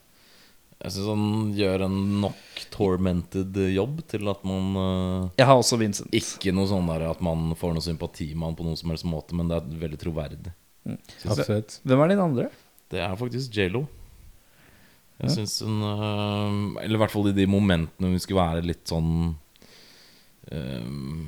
[0.85, 1.27] Jeg syns han
[1.59, 6.15] gjør en nok tormented jobb til at man eh, Jeg har også Vincent.
[6.17, 9.05] Ikke noe sånn der at man får noe sympati med han på noen som helst
[9.11, 10.55] måte, men det er veldig troverdig.
[11.27, 11.81] Absolutt.
[11.85, 12.47] Hvem er din andre?
[12.91, 13.85] Det er faktisk J.Lo.
[15.21, 18.89] Jeg syns hun øh, Eller i hvert fall i de momentene hun skulle være litt
[18.89, 19.35] sånn
[20.51, 20.87] uh,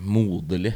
[0.09, 0.73] moderlig.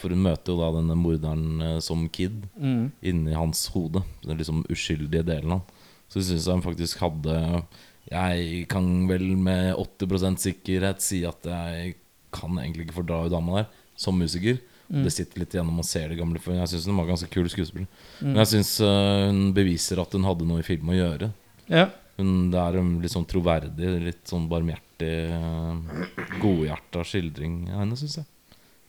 [0.00, 2.90] For hun møter jo da denne morderen øh, som kid Mm.
[3.02, 4.02] inni hans hode.
[4.24, 5.80] Den liksom uskyldige delen av han.
[6.10, 7.64] Så jeg hun faktisk hadde
[8.10, 11.94] Jeg kan vel med 80% sikkerhet si at jeg
[12.32, 14.58] kan egentlig ikke fordra hun dama der, som musiker.
[14.90, 15.04] Mm.
[15.04, 16.40] Det sitter litt igjennom og ser det gamle.
[16.42, 17.86] For jeg syns hun var ganske kul skuespiller.
[18.20, 18.26] Mm.
[18.32, 21.30] Men jeg syns hun beviser at hun hadde noe i film å gjøre.
[21.70, 21.88] Ja.
[22.18, 27.96] Hun, det er en litt sånn troverdig, litt sånn barmhjertig, eh, godhjerta skildring av henne,
[27.98, 28.26] syns jeg.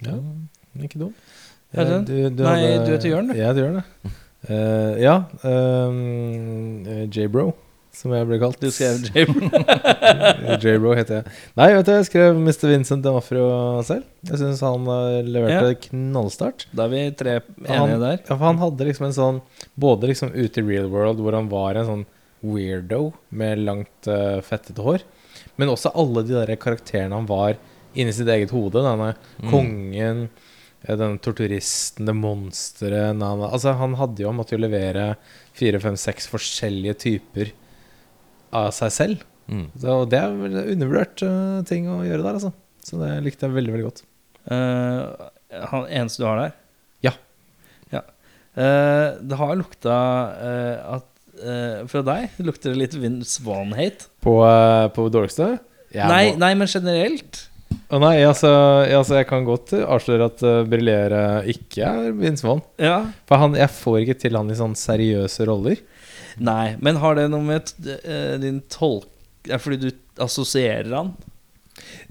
[0.04, 0.18] Ja,
[0.84, 1.14] ikke dum.
[1.74, 2.04] Er det Eh.
[2.06, 3.34] Du, du Nei, hadde- du heter Jørn, du.
[3.40, 4.12] Jeg heter Jørn, ja.
[4.44, 5.16] Eh, ja.
[5.44, 7.54] ehm, eh, J-Bro,
[7.96, 8.60] som jeg ble kalt.
[8.60, 9.50] Du skrev J-Bro.
[10.64, 11.34] J-Bro heter jeg.
[11.58, 12.68] Nei, vet du, jeg skrev Mr.
[12.74, 13.48] Vincent D'Onofrio
[13.88, 14.04] selv.
[14.28, 15.80] Jeg syns han eh, leverte Ja.
[15.88, 16.68] knallstart.
[16.76, 18.18] Da er vi tre Han, enige der.
[18.22, 19.42] ja, for han hadde liksom en sånn
[19.80, 22.06] Både liksom ute i real world, hvor han var en sånn
[22.44, 25.04] weirdo med langt, uh, fettete hår,
[25.58, 27.58] men også alle de der karakterene han var
[27.96, 28.82] inni sitt eget hode.
[28.82, 29.50] Denne Mm.
[29.52, 30.30] kongen,
[30.84, 33.22] eh, denne torturisten, det monsteret.
[33.22, 35.16] Altså, han hadde jo måttet jo levere
[35.54, 37.52] fire, fem, seks forskjellige typer
[38.52, 39.24] av seg selv.
[39.48, 39.68] Mm.
[39.78, 42.54] Så det er vel en undervurdert uh, ting å gjøre der, altså.
[42.84, 44.04] Så det likte jeg veldig, veldig godt.
[44.50, 45.30] Uh,
[45.72, 46.54] han eneste du har der?
[47.04, 47.14] Ja.
[47.92, 48.04] ja.
[48.56, 49.98] Uh, det har lukta
[50.98, 51.10] at
[51.44, 54.10] eh, Fra deg lukter det litt Vince Vaughn-hate.
[54.24, 55.58] På, uh, på dårligste?
[55.94, 57.44] Nei, må- nei, men generelt.
[57.94, 58.50] Å nei, altså,
[58.86, 62.62] altså Jeg kan godt avsløre at uh, Briljere ikke er Vince Vaughn.
[62.82, 63.00] Ja.
[63.30, 65.82] For han, jeg får ikke til han i sånne seriøse roller.
[66.42, 69.10] Nei, men har det noe med eh, din tolk...
[69.46, 71.12] Er fordi du assosierer han?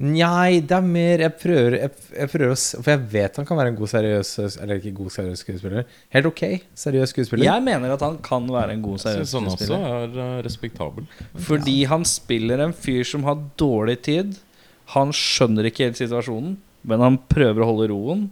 [0.02, 3.58] Nei, det er mer Jeg prøver, jeg, jeg prøver å For jeg vet han kan
[3.58, 4.30] være en god seriøs
[4.62, 5.88] Eller ikke god seriøs skuespiller.
[6.14, 6.42] Helt ok
[6.84, 7.46] seriøs skuespiller.
[7.48, 10.38] Jeg mener at han kan være en god seriøs Jeg synes han også er eh,
[10.46, 11.08] respektabel.
[11.48, 14.36] Fordi han spiller en fyr som har dårlig tid.
[14.96, 16.56] Han skjønner ikke helt situasjonen,
[16.88, 18.26] men han prøver å holde roen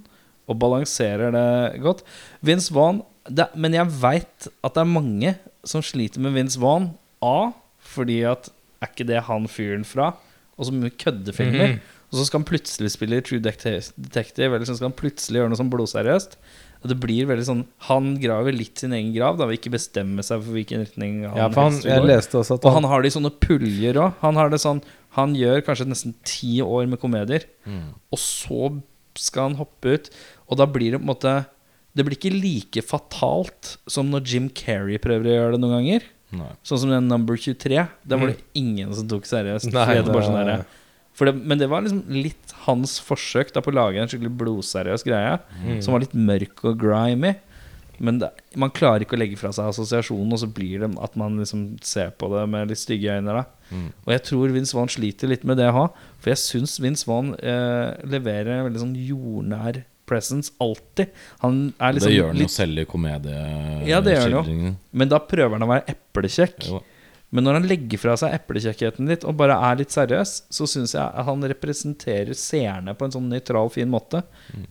[0.50, 2.02] og balanserer det godt.
[2.44, 5.34] Vince Vaughn det, Men jeg veit at det er mange
[5.68, 6.90] som sliter med Vince Vaughn.
[7.20, 7.52] A.
[7.90, 8.48] Fordi at
[8.80, 10.14] er ikke det han fyren fra?
[10.60, 11.76] Og så mye køddefilmer.
[11.78, 11.96] Mhm.
[12.10, 15.52] Og så skal han plutselig spille True Detective, Detective eller så skal han plutselig gjøre
[15.52, 16.34] noe sånn blodseriøst.
[16.80, 17.58] Og det blir veldig sånn
[17.90, 21.36] Han graver litt sin egen grav, da vil ikke bestemme seg for hvilken retning han
[21.36, 24.14] Ja, for han, jeg leste også at Og han har det i sånne puljer òg.
[24.22, 24.80] Han har det sånn
[25.18, 27.92] Han gjør kanskje nesten ti år med komedier, Mm.
[28.10, 28.82] og så
[29.14, 30.10] skal han hoppe ut.
[30.48, 31.46] Og da blir det på en måte
[31.94, 36.02] Det blir ikke like fatalt som når Jim Carrey prøver å gjøre det noen ganger.
[36.36, 36.50] Nei.
[36.66, 37.86] Sånn som den Number 23.
[38.06, 39.72] Den var det ingen som tok seriøst.
[39.74, 40.64] Nei, det bare sånn der,
[41.18, 44.30] for det, men det var liksom litt hans forsøk da på å lage en skikkelig
[44.40, 45.38] blodseriøs greie.
[45.82, 47.34] Som var litt mørk og grimy.
[48.00, 51.16] Men det, man klarer ikke å legge fra seg assosiasjonen, og så blir det at
[51.20, 53.34] man liksom ser på det med litt stygge øyne.
[53.36, 53.42] da
[54.06, 55.92] Og jeg tror Vince Vaughn sliter litt med det òg.
[56.22, 61.14] For jeg syns Vince Vaughn eh, leverer en veldig sånn jordnær presence alltid.
[61.44, 63.90] Han er liksom det gjør han jo selv i komedieskildringene.
[63.90, 64.72] Ja, det gjør han jo.
[64.90, 66.70] Men da prøver han å være eplekjekk.
[67.30, 70.96] Men når han legger fra seg eplekjekkheten litt og bare er litt seriøs, så syns
[70.96, 74.24] jeg at han representerer seerne på en sånn nøytral, fin måte.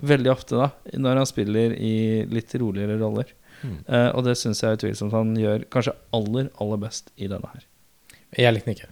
[0.04, 0.68] Veldig ofte, da,
[1.00, 1.96] når han spiller i
[2.28, 3.32] litt roligere roller.
[3.64, 7.66] Eh, og det syns jeg utvilsomt han gjør kanskje aller, aller best i denne her.
[8.38, 8.92] Jeg likte den ikke.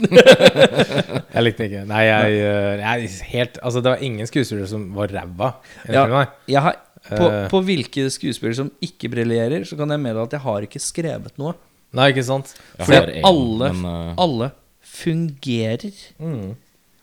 [1.34, 1.82] jeg likte den ikke.
[1.90, 5.50] Nei, jeg, eh, jeg helt Altså, det var ingen skuespillere som var ræva.
[5.88, 6.04] Ja,
[6.50, 6.78] jeg har,
[7.10, 7.48] på, Eh.
[7.52, 11.38] på hvilke skuespillere som ikke briljerer, så kan jeg meddele at jeg har ikke skrevet
[11.40, 11.54] noe.
[11.96, 12.52] Nei, ikke sant?
[12.78, 14.50] For Fordi en, alle, men, eh, alle
[14.86, 16.56] fungerer Mm.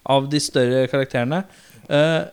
[0.08, 1.44] av de større karakterene.
[1.90, 2.28] Uh,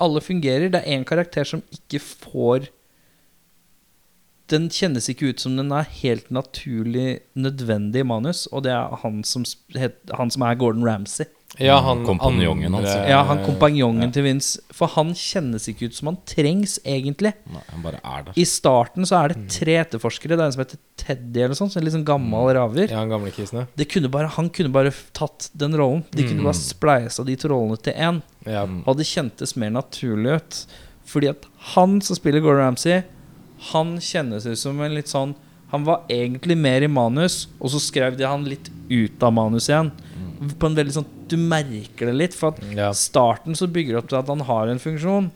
[0.00, 0.70] alle fungerer.
[0.72, 2.68] Det er én karakter som ikke får
[4.52, 8.94] Den kjennes ikke ut som den er helt naturlig nødvendig i manus, og det er
[9.02, 9.42] han som,
[9.74, 11.26] het, han som er Gordon Ramsay.
[11.62, 12.84] Ja, han Kompanjongen hans.
[12.84, 13.08] Altså.
[13.08, 14.60] Ja, han kompanjongen til Vince.
[14.76, 17.32] For han kjennes ikke ut som han trengs, egentlig.
[17.48, 18.36] Nei, han bare er der.
[18.36, 20.36] I starten så er det tre etterforskere.
[20.36, 22.90] Det er en som heter Teddy, eller sånn, så en litt sånn gammel raver.
[22.92, 26.04] Ja, han gamle kisene Det kunne bare, han kunne bare tatt den rollen.
[26.12, 28.20] De kunne bare spleisa de to rollene til én.
[28.44, 28.66] ja.
[28.84, 30.60] Og det kjentes mer naturlig ut.
[31.06, 33.04] Fordi at han som spiller Gordon Ramsay,
[33.72, 35.34] han kjennes ut som en litt sånn
[35.72, 39.66] Han var egentlig mer i manus, og så skrev de han litt ut av manus
[39.68, 39.88] igjen.
[40.60, 42.92] På en veldig sånn Du merker det litt, for at Ja.
[42.92, 45.30] starten så bygger det opp til at han har en funksjon,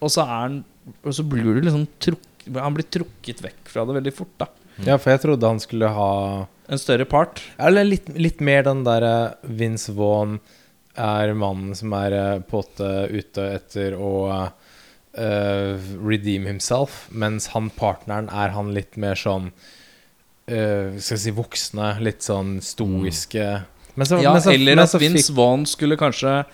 [0.00, 0.64] og så er han
[1.04, 2.22] Og så blir du liksom trukk,
[2.54, 4.46] Han blir trukket vekk fra det veldig fort, da.
[4.84, 7.42] ja, for jeg trodde han skulle ha En større part.
[7.58, 10.38] Eller litt, litt mer den derre Vince Vaughn
[10.96, 14.48] er mannen som er eh, på en måte ute etter å eh,
[16.08, 21.90] redeem himself, mens han partneren er han litt mer sånn uh, Skal vi si voksne,
[22.00, 23.46] litt sånn stoiske.
[23.94, 26.44] Men så, Ja, men så, eller men at så Vince fikk- Vaughn skulle kanskje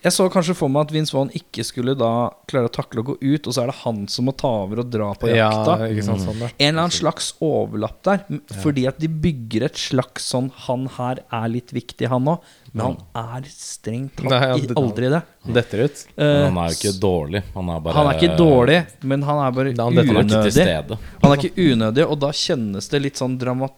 [0.00, 3.04] Jeg så kanskje for meg at Vince Vaughn ikke skulle da klare å takle å
[3.10, 5.50] gå ut, og så er det han som må ta over og dra på Ja,
[5.52, 5.74] jakta.
[5.92, 6.40] ikke sant, sånn.
[6.46, 8.22] En eller annen slags overlapp der,
[8.62, 12.40] fordi at de bygger et slags sånn Han her er litt viktig, han òg,
[12.72, 15.22] men han er strengt tatt Nei, ja, i- det- aldri det.
[15.52, 16.06] Detter ut.
[16.16, 17.42] Men Eh, han er jo ikke dårlig.
[17.54, 20.98] Han er bare han er ikke dårlig, men han er bare Han Han unødig.
[21.22, 23.72] Han er ikke unødig, og da kjennes det litt sånn dramat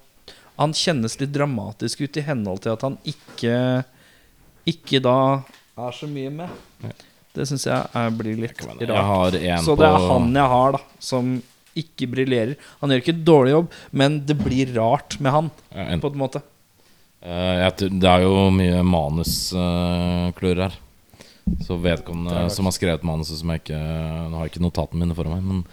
[0.59, 3.85] Han kjennes litt dramatisk ut i henhold til at han ikke
[4.67, 5.43] Ikke da
[5.79, 6.93] er så mye med.
[7.33, 8.83] Det syns jeg er, blir litt rart.
[9.65, 11.35] Så det er han jeg har, da, som
[11.79, 12.59] ikke briljerer.
[12.83, 16.43] Han gjør ikke en dårlig jobb, men det blir rart med han, på en måte.
[17.23, 20.79] Eh, det er jo mye manusklør her.
[21.65, 23.79] Så vedkommende som har skrevet manuset som jeg ikke
[24.31, 25.65] Nå har jeg ikke notatene mine foran meg, men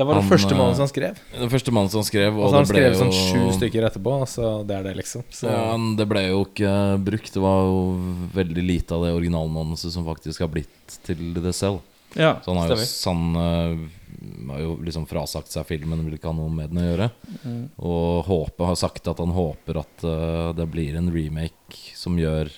[0.00, 1.18] Det var den Han, første mannen som han skrev.
[1.36, 3.84] Den første mannen han skrev, Og og så har han skrevet jo sånn sju stykker
[3.84, 5.26] etterpå, så det er det, liksom.
[5.28, 6.72] Så, Ja, men det ble jo ikke
[7.04, 7.28] brukt.
[7.34, 7.82] Det var jo
[8.32, 11.82] veldig lite av det originalmanuset som faktisk har blitt til det selv.
[12.16, 12.38] Ja.
[12.40, 16.38] Så han har jo, han, uh, har jo liksom frasagt seg filmen, vil ikke ha
[16.40, 17.12] noe med den å gjøre.
[17.44, 17.62] Mm.
[17.92, 22.48] Og håpet har sagt at han håper at uh, det blir en remake som gjør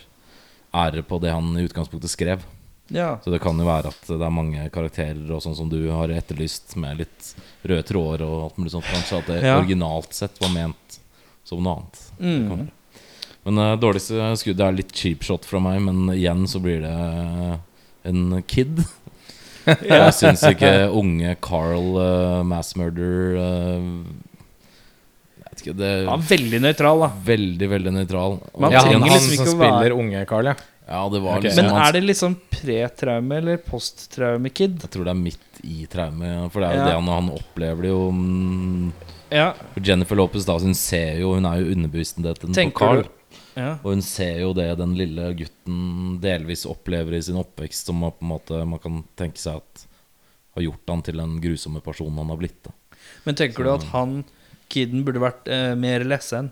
[0.71, 2.47] ære på det han i utgangspunktet skrev.
[2.89, 3.19] Ja.
[3.25, 6.09] Så det kan jo være at det er mange karakterer og sånn som du har
[6.13, 8.85] etterlyst, med litt røde tråder og alt mulig sånt.
[8.91, 9.59] Kanskje at det Ja.
[9.61, 10.99] originalt sett var ment
[11.45, 12.01] som noe annet.
[12.21, 12.71] Mm.
[13.45, 17.59] Men uh, dårligste skuddet er litt cheap shot fra meg, men igjen så blir det
[18.11, 18.83] en kid.
[19.67, 23.83] Jeg syns ikke unge Carl uh, Mass Murder uh,
[25.47, 27.11] vet ikke, det Han er veldig nøytral, da.
[27.29, 28.39] veldig, veldig nøytral.
[28.59, 30.55] Man trenger liksom som ikke å være- spiller unge Carl, ja.
[30.87, 31.49] Ja, det var okay.
[31.51, 34.81] liksom Men er det liksom pre-traume eller post-traume-kid?
[34.83, 36.87] Jeg tror det er midt i traume, for det er jo Ja.
[36.89, 38.93] det han, han opplever det jo mm,
[39.33, 39.53] Ja.
[39.75, 43.05] For Jennifer Lopez da, hun ser jo Hun er jo underbevisstheten på Carl.
[43.55, 43.77] ja.
[43.85, 48.13] Og hun ser jo det den lille gutten delvis opplever i sin oppvekst, som på
[48.21, 49.87] en måte man kan tenke seg at
[50.57, 52.59] har gjort han til den grusomme personen han har blitt.
[52.67, 52.73] Da.
[53.25, 54.19] Men tenker du at han
[54.73, 56.51] kiden burde vært eh, mer lessen?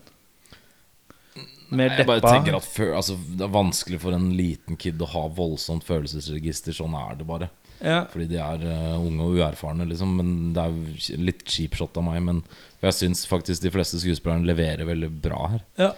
[1.71, 5.09] Mer Jeg bare tenker at før, altså, Det er vanskelig for en liten kid å
[5.13, 6.75] ha voldsomt følelsesregister.
[6.77, 7.51] Sånn er det bare.
[7.81, 8.03] Ja.
[8.13, 10.17] Fordi de er uh, unge og uerfarne, liksom.
[10.19, 12.21] Men det er jo litt cheap shot av meg.
[12.27, 12.43] Men
[12.83, 15.67] jeg syns faktisk de fleste skuespillerne leverer veldig bra her.
[15.81, 15.93] ja.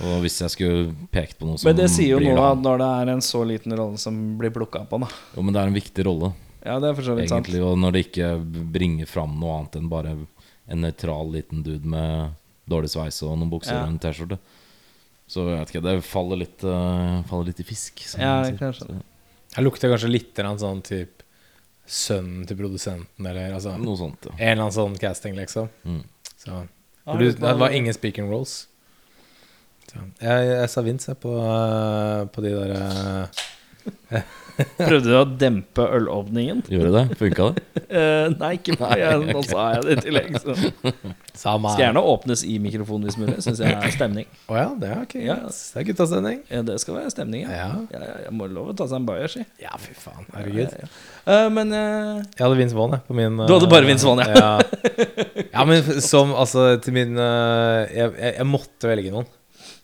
[0.00, 2.86] Og hvis jeg skulle pekt på noe som Men det sier jo noe når det
[3.02, 5.08] er en så liten rolle som blir plukka på, da.
[5.36, 6.30] Jo, men det er en viktig rolle,
[6.64, 7.50] Ja, det er for så vidt sant.
[7.60, 8.30] Og når det ikke
[8.72, 12.32] bringer fram noe annet enn bare en nøytral liten dude med
[12.72, 13.82] dårlig sveis og noen bukser Ja.
[13.84, 14.38] og en T-skjorte.
[15.32, 18.02] Så jeg vet ikke, det faller litt, uh, faller litt i fisk.
[18.20, 19.04] Ja, kanskje jeg.
[19.52, 21.24] Jeg lukter kanskje litt grann sånn type
[21.88, 24.36] sønnen til produsenten, eller altså en noe sånt, ja.
[24.38, 25.68] eller annen sånn casting, liksom.
[25.84, 26.02] Mm.
[26.40, 26.60] Så
[27.18, 28.66] du, det var- ingen speaking roles.
[29.88, 34.22] Så, jeg, jeg sa Vince på, eh, på de der eh,
[34.78, 36.62] Prøvde du å dempe ølåpningen?
[36.72, 37.18] Gjorde det?
[37.20, 37.66] Funka det?
[37.92, 40.36] Eh, nei, ikke på jeg, Nå sa jeg det i tillegg.
[40.40, 40.54] Så.
[41.36, 43.34] Samme Skal gjerne åpnes i mikrofonen hvis mulig.
[43.44, 44.24] Syns jeg er stemning.
[44.48, 45.12] Å ja, det er ok.
[45.20, 45.36] Ja.
[45.50, 46.38] Det er guttastemning.
[46.48, 47.52] Ja, det skal være stemning, ja.
[47.52, 47.66] Ja.
[47.92, 49.44] Ja, ja, jeg må love å ta seg en bayer, si.
[49.60, 50.24] Ja, fy faen.
[50.32, 50.72] Herregud.
[50.72, 51.36] Ja, ja, ja.
[51.36, 54.24] Eh, men eh, Jeg hadde Vince Vaughn, jeg, på min Du hadde bare Vince Vaughn,
[54.24, 54.40] ja.
[54.40, 55.44] ja.
[55.52, 59.28] ja, men som altså til min eh, jeg, jeg, jeg måtte velge noen.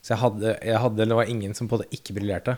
[0.01, 2.57] Så jeg hadde, jeg hadde Det var ingen som på det ikke briljerte.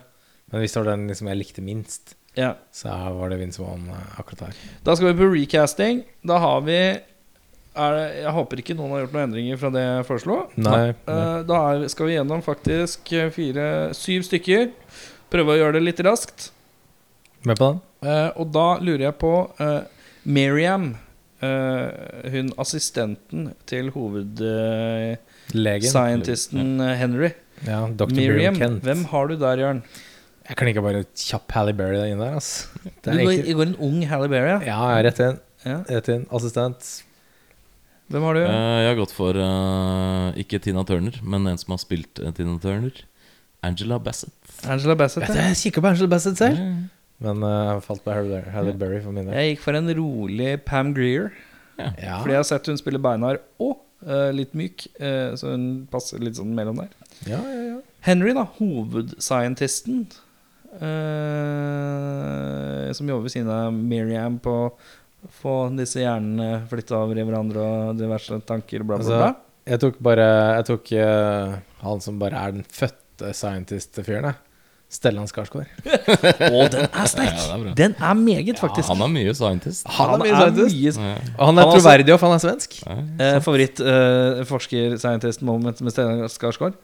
[0.50, 2.50] Men hvis det var den liksom jeg likte minst, ja.
[2.74, 4.54] så var det Vince Vaughn eh, akkurat her.
[4.86, 5.96] Da skal vi på recasting.
[6.26, 6.80] Da har vi
[7.70, 10.36] det, Jeg håper ikke noen har gjort noen endringer fra det jeg foreslo.
[10.58, 13.64] Nei, Eh, da er, skal vi gjennom faktisk eh, fire,
[13.96, 14.64] syv stykker.
[15.30, 16.38] Prøve å gjøre det litt raskt.
[17.46, 17.78] Med på den?
[18.40, 19.82] Og da lurer jeg på uh,
[20.24, 20.96] Miriam.
[21.40, 21.88] Uh,
[22.32, 23.40] hun assistenten
[23.70, 26.96] til hovedscientisten Legen.
[27.00, 27.30] Henry.
[27.64, 28.14] Ja, Dr.
[28.16, 28.56] Miriam.
[28.82, 29.80] Hvem har du der, Jørn?
[30.50, 32.66] Jeg kan ikke bare kjapp Halle Berry inn der, Altså.
[33.04, 33.54] Det Du går, ikke...
[33.60, 34.50] går en ung Halle Berry.
[34.50, 34.58] Ja.
[34.66, 35.38] Ja, rett inn.
[35.64, 35.76] Ja.
[35.86, 36.24] Rett inn.
[36.34, 36.88] Assistent.
[38.10, 38.40] Hvem har du?
[38.42, 42.32] Eh, jeg har gått for uh, ikke Tina Turner, men en som har spilt eh,
[42.34, 42.96] Tina Turner.
[43.62, 44.34] Angela Bassett.
[44.66, 45.28] Angela Bassett.
[45.30, 45.50] Ja.
[45.52, 46.58] jeg kikka på Angela Bassett selv,
[47.20, 49.36] men jeg jeg falt på Halle Berry- for min del.
[49.36, 51.30] Jeg gikk for en rolig Pam Greer.
[51.78, 52.18] Ja.
[52.20, 54.88] Fordi jeg har sett hun spille beinhard og uh, litt myk.
[54.98, 56.90] eh, så hun passer litt sånn mellom der.
[57.28, 57.78] ja, ja, ja.
[58.04, 58.46] Henry, da.
[58.56, 60.06] Hovedscientisten.
[61.60, 67.24] Eh, som jobber ved siden av Miriam på å få disse hjernene flytta over i
[67.28, 69.32] hverandre og diverse tanker, bla, bla, Altså, bla.
[69.68, 74.38] jeg tok bare Jeg tok uh, han som bare er den fødte scientist-fyren, jeg.
[74.90, 75.68] Stellan Skarsgård.
[75.86, 77.36] Å, den er sterk!
[77.36, 77.74] Ja, er.
[77.78, 78.88] Den er meget, faktisk.
[78.90, 79.84] Han er mye scientist.
[79.86, 80.74] Han er mye scientist.
[80.74, 81.12] mye- Ja.
[81.36, 82.74] Og han er Han også- troverdig, for han er svensk.
[83.22, 84.40] Eh, favoritt eh,
[85.86, 86.74] med Stellan Skarsgård?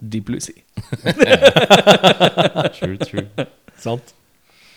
[0.00, 0.62] Deep Blue Sea.
[2.74, 3.26] True, true.
[3.80, 4.14] Sant?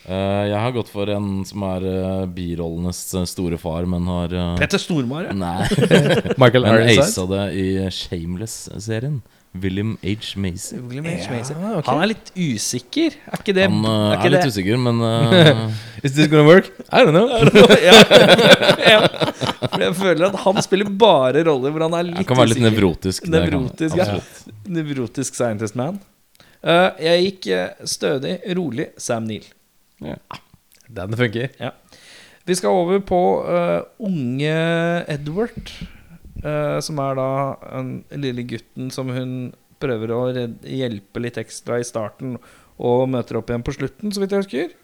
[0.08, 4.32] Uh, jeg har gått for en som er uh, birollenes eh, store far, men har
[4.32, 5.34] uh, Petter Stormare.
[5.36, 5.66] Nei,
[6.40, 7.04] Michael men Ironside.
[7.04, 9.18] aisa det i Shameless-serien.
[9.64, 10.36] William H.
[10.40, 10.78] Macy.
[10.78, 11.30] William H.
[11.32, 11.54] Macy.
[11.54, 11.90] Ja, okay.
[11.90, 13.18] Han er litt usikker.
[13.28, 14.52] Er ikke det Han uh, er er, litt det?
[14.54, 15.64] usikker, men uh...
[16.06, 16.70] Is this gonna work?
[16.90, 17.28] I don't know.
[17.82, 17.98] ja.
[18.94, 19.00] ja.
[19.64, 22.54] For jeg føler at han spiller bare roller hvor han er litt han kan være
[22.54, 22.76] litt usikker.
[22.76, 23.32] nevrotisk.
[23.34, 24.20] Nevrotisk, ja.
[24.80, 26.00] Nevrotisk scientist man.
[26.66, 29.46] Uh, jeg gikk eh, stødig, rolig Sam Neill.
[30.88, 31.52] Den funker.
[32.48, 33.20] Vi skal over på
[33.52, 34.56] eh, unge
[35.12, 35.72] Edward.
[36.44, 37.30] Eh, som er da
[37.64, 39.32] den lille gutten som hun
[39.82, 42.38] prøver å redde, hjelpe litt ekstra i starten,
[42.78, 44.76] og møter opp igjen på slutten, så vidt jeg husker.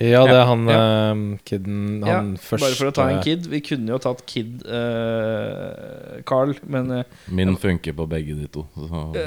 [0.00, 0.78] Ja, det er han Ja.
[1.12, 3.44] Uh, kiden Han Ja, første Bare for å ta en kid.
[3.52, 8.64] Vi kunne jo tatt Kid uh, Carl, men Min funker på begge de to.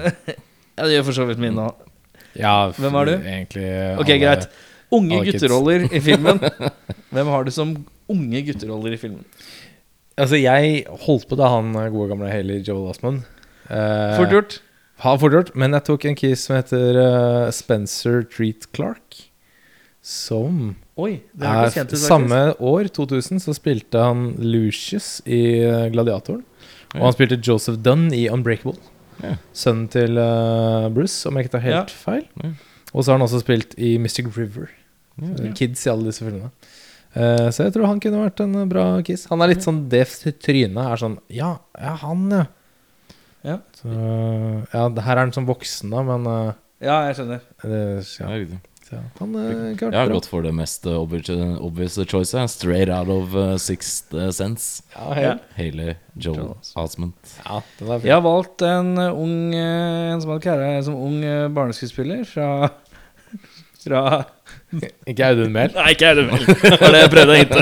[0.78, 1.78] Ja, det gjør for så vidt min òg.
[2.38, 3.14] Ja, Hvem er du?
[3.18, 4.50] Egentlig Ok, alle- greit.
[4.94, 6.38] Unge gutteroller i filmen.
[7.16, 7.74] Hvem har du som
[8.08, 9.24] unge gutteroller i filmen?
[10.18, 13.22] Altså, jeg holdt på da han gode gamle Haley Joel Osmond.
[13.70, 14.60] Eh, Fort gjort.
[15.04, 19.28] Ha fort gjort, men jeg tok en kis som heter uh, Spencer Treat Clark.
[20.02, 22.00] Som Oi, det er kjent ut.
[22.02, 26.42] Samme år, 2000, så spilte han Lucius i eh, Gladiatoren.
[26.96, 28.74] Og han spilte Joseph Dunn i Unbreakable.
[29.22, 29.36] Ja.
[29.54, 32.26] Sønnen til uh, Bruce, om jeg ikke tar helt feil.
[32.42, 32.56] Ja.
[32.94, 34.72] Og så har han også spilt i Mystic River.
[35.22, 35.52] Ja.
[35.58, 36.50] Kids i alle disse filmene.
[37.18, 39.26] Eh, så jeg tror han kunne vært en eh, bra kiss.
[39.32, 40.06] Han er litt sånn det
[40.44, 42.46] trynet er sånn Ja, ja han, ja.
[43.48, 43.60] Ja.
[43.78, 47.46] Så, ja, her er han som voksen, da, men uh, Ja, jeg skjønner.
[47.64, 47.84] det,
[48.20, 51.28] Ja, ja, så han uh, Jeg har gått for det mest eh, obvious,
[51.60, 52.32] obvious choice.
[52.54, 54.84] Straight out of uh, Sixth eh, Sense.
[54.96, 55.34] Ja, ja.
[55.58, 56.54] Haley Joel.
[56.80, 57.34] Osment.
[57.44, 57.60] ja.
[57.98, 62.24] Jeg har valgt en uh, ung uh, En som hadde karriere som ung uh, barneskuespiller
[62.30, 62.72] fra
[63.84, 64.04] Fra
[65.10, 65.72] Ikke Audun Mehl.
[65.78, 66.46] Nei, ikke Audun Mehl.
[66.48, 67.62] Det var det jeg prøvde å hinte.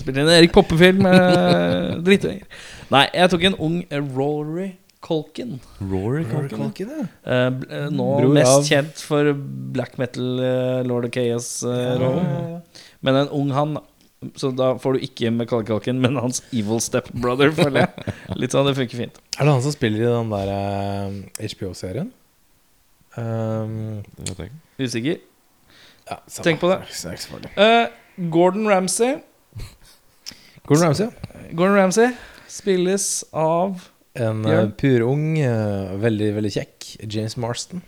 [0.00, 2.44] Spiller inn en Erik Poppe-film med drittunger.
[2.92, 3.76] Nei, jeg tok en ung
[4.16, 4.68] Rory
[5.04, 5.56] Colkin.
[5.80, 7.04] Rory Colkin, ja.
[7.26, 9.30] Uh, uh, nå Bror mest av- kjent for
[9.76, 10.40] black metal
[10.88, 12.62] Lord of Chaos-rollen.
[13.06, 13.76] Men en ung han
[14.40, 18.14] Så da får du ikke Macaulay Culkin, men hans evil stepbrother, føler jeg.
[18.40, 19.20] Litt sånn, det funker fint.
[19.36, 22.08] Er det han som spiller i den der eh, HBO-serien?
[23.16, 24.00] Um,
[24.78, 25.18] Usikker.
[26.08, 26.44] ja, samme.
[26.44, 27.50] Tenk på det.
[27.56, 27.88] Eh,
[28.30, 29.18] Gordon Ramsay.
[30.66, 31.08] Gordon Ramsay.
[31.52, 32.10] Gordon Ramsay
[32.48, 34.62] spilles av En Ja.
[34.62, 37.82] uh, purung, uh, veldig, veldig kjekk James Marston.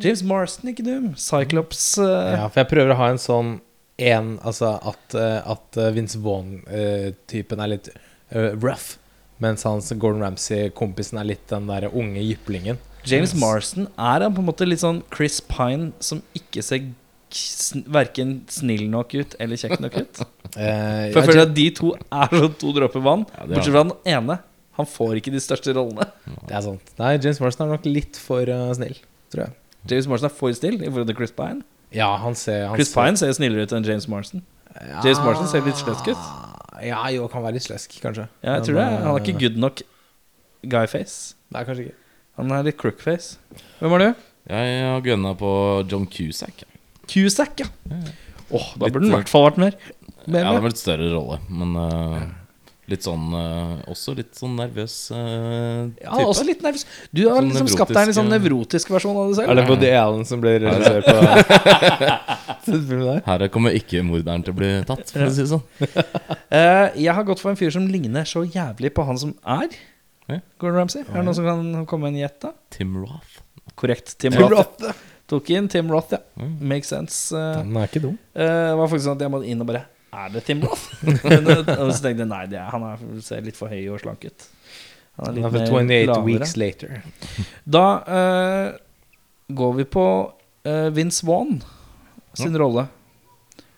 [0.00, 1.10] James Marston, ikke dum.
[1.20, 1.98] Cyclops.
[1.98, 2.04] uh...
[2.32, 3.60] Ja, for jeg prøver å ha en sånn
[3.98, 7.90] en, Altså at, eh, at eh, Vince Vaughn-typen er litt
[8.30, 8.96] eh, rough,
[9.38, 12.78] mens hans Gordon Ramsay-kompisen er litt den der unge jyplingen.
[13.06, 16.86] James Marston er han på en måte litt sånn Chris Pine som ikke ser
[17.34, 20.22] sn verken snill nok ut eller kjekk nok ut.
[20.54, 23.24] Eh, For jeg føler at de to er som to dropper vann.
[23.34, 24.36] Ja, Bortsett fra den ene.
[24.78, 26.04] Han får ikke de største rollene.
[26.46, 26.92] det er sant.
[27.00, 28.94] Nei, James Marston er nok litt for uh, snill,
[29.34, 29.54] tror jeg.
[29.90, 31.64] James Marston er for still i forhold til Chris Pine.
[31.90, 34.44] Ja, han ser han Chris ser- Pine ser snillere ut enn James Marston.
[34.76, 35.02] Ja.
[35.02, 36.30] James Marston ser litt slesk ut.
[36.86, 38.28] Ja, jo, kan være litt slesk, kanskje.
[38.46, 38.86] Ja, jeg tror det.
[38.94, 39.82] Han er ikke good nok
[40.70, 41.34] guy-face.
[41.50, 41.98] Nei, kanskje ikke.
[42.38, 43.38] Han er litt crook-face.
[43.78, 44.22] Hvem var du?
[44.50, 45.50] Jeg har gunna på
[45.90, 46.64] John Cusack.
[47.10, 47.68] Cusack, ja.
[48.50, 49.76] Åh, da burde den i eh, hvert fall vært mer.
[50.26, 52.24] mer Ja, det var litt større rolle, men uh,
[52.90, 56.84] litt sånn uh, Også litt sånn nervøs eh, Ja, også litt nervøs.
[57.14, 59.54] Du har Sånn liksom skapt deg en litt sånn nevrotisk, versjon av deg selv.
[59.54, 61.16] Er det Woody Allen som blir regissør på?
[63.28, 65.64] Her kommer ikke morderen til å bli tatt, for å si det sånn.
[66.54, 69.72] Eh, jeg har gått for en fyr som ligner så jævlig på han som er
[70.30, 70.38] Ja.
[70.58, 71.02] Gordon Ramsay.
[71.04, 72.52] Er det noen som kan komme med en gjett, da?
[72.72, 73.42] Tim Roth.
[73.74, 74.14] Korrekt.
[74.18, 74.78] Tim, Tim Roth.
[74.80, 75.02] Roth.
[75.30, 76.20] Tok inn Tim Roth, ja.
[76.40, 76.54] Mm.
[76.68, 77.36] Makes sense.
[77.36, 78.16] Eh, Den er ikke dum.
[78.36, 80.84] eh, det var faktisk sånn at jeg måtte inn og bare Er det Tim Roth?
[81.80, 84.24] Og så tenkte jeg nei, det er, han er, ser litt for høy og slank
[84.28, 84.48] ut.
[85.18, 86.24] Han er litt er mer 28 lavere.
[86.28, 86.96] Weeks Later.
[87.76, 88.66] Da uh,
[89.60, 91.60] går vi på uh, Vince Vaughn
[92.34, 92.88] sin rolle.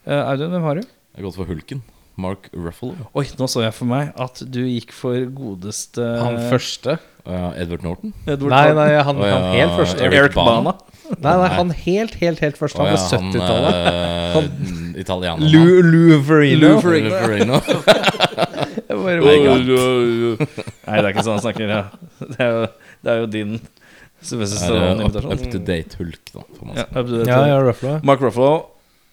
[0.06, 0.86] Uh, Audun, hvem har du?
[0.86, 1.82] Jeg har gått for Hulken.
[2.16, 2.94] Mark Ruffalo.
[3.12, 6.96] Oi, nå så jeg for meg at du gikk for godeste Han første?
[7.26, 8.12] Uh, Edward Norton.
[8.24, 10.04] Edward Nei, nei, han, oh, ja, han helt første.
[10.06, 10.72] Eric Eric Bana.
[10.72, 10.74] Bana.
[11.10, 12.78] Nei, nei, han helt, helt, helt første.
[12.80, 13.80] Han på ja, 70-tallet.
[14.36, 15.48] Han uh, italiener.
[15.52, 17.60] Lou, Lou Luverino.
[18.86, 21.66] Bare- Nei, det er ikke sånn han snakker.
[21.68, 21.82] Ja.
[22.22, 22.62] Det, er jo,
[23.02, 23.58] det er jo din
[24.22, 25.34] Sylvester uh, up, Stallone-invitasjon.
[25.34, 26.46] up to date Hulk, da.
[26.78, 27.28] Ja, up to date.
[27.28, 27.98] Ja, ja, Ruffalo.
[28.06, 28.54] Mark Ruffalo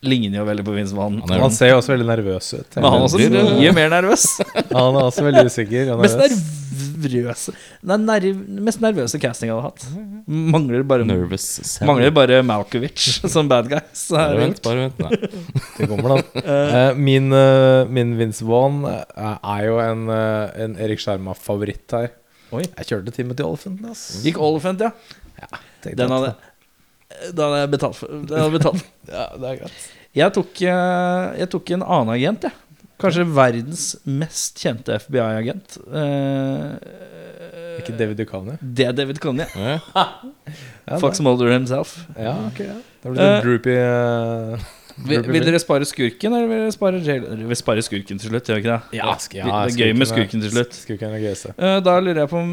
[0.03, 1.21] ligner jo veldig på Vince Vaughn.
[1.27, 2.75] Han Han ser jo også veldig nervøs ut.
[2.75, 3.21] Men han er også
[3.59, 4.27] mye mer nervøs.
[4.73, 5.93] Han er også veldig usikker.
[5.93, 6.19] og Mest
[7.03, 9.85] nervøse Nei, nerv, mest nervøse casting jeg hadde hatt.
[10.27, 11.45] Mangler bare Nervous
[11.85, 13.81] Mangler bare Malkovich som bad guy.
[13.97, 15.01] Så er Bare vent, bare vent.
[15.03, 15.41] Nei.
[15.77, 16.43] Det kommer, da.
[16.43, 22.11] Eh, min, eh, min Vince Vaughn eh, er jo en, en Erik Skjerma-favoritt her.
[22.53, 22.63] Oi.
[22.63, 23.83] Jeg kjørte Timothy Olyphant.
[23.89, 24.21] Altså.
[24.23, 24.91] Gikk Oliphant, ja.
[25.41, 26.35] ja Den hadde
[27.33, 28.07] Da hadde jeg betalt for.
[28.13, 28.83] Den hadde jeg betalt.
[29.13, 29.87] Ja, det er greit.
[30.15, 32.53] Jeg tok, eh, jeg tok en annen agent, jeg.
[33.03, 35.75] Kanskje verdens mest kjente FBI-agent.
[35.91, 38.53] Eh, Ikke David Duchovny?
[38.61, 39.45] det er David Coney.
[39.57, 39.79] Ja.
[40.87, 41.95] Ja, Fox Mulder himself.
[42.15, 42.77] Ja, ok, ja.
[43.03, 44.63] Da blir det Eh, droopy uh,
[45.09, 47.23] Vil, vil dere spare skurken, eller vil dere spare jail?
[47.25, 48.99] Dere vil spare skurken til slutt, gjør ikke det?
[49.01, 50.77] Ja, ja, det er gøy med skurken til slutt.
[50.85, 51.55] Skurken er gøyeste.
[51.57, 52.51] uh, da lurer jeg på om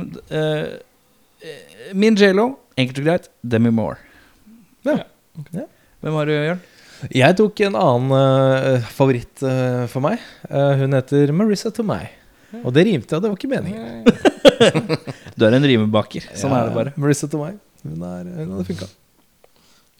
[2.01, 4.01] Min J.Lo, enkelt og greit, Demi Moore.
[4.87, 5.03] Ja.
[5.55, 5.67] Ja.
[6.01, 6.63] Hvem har du, Jørn?
[7.17, 10.21] Jeg tok en annen uh, favoritt uh, for meg.
[10.51, 12.05] Uh, hun heter Marissa Tomei.
[12.61, 14.05] Og det rimte, og det var ikke meningen.
[15.39, 16.27] Du er en rimebaker.
[16.37, 16.93] Sånn Ja, er det bare.
[17.01, 17.55] Marissa Tomei.
[17.87, 18.89] Hun, er, hun hadde funka.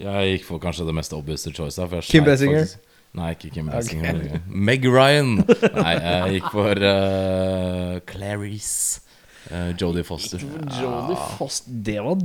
[0.01, 1.77] Jeg gikk for kanskje det mest obvious choice.
[1.77, 2.75] da, for jeg Kim Bessinger?
[3.17, 4.21] Nei, ikke Kim Basinger.
[4.49, 5.39] Meg Ryan.
[5.45, 9.01] Nei, jeg gikk for uh, Clarice.
[9.49, 10.43] Uh, Jodie Foster.
[10.43, 12.19] Jodie Foster det, var,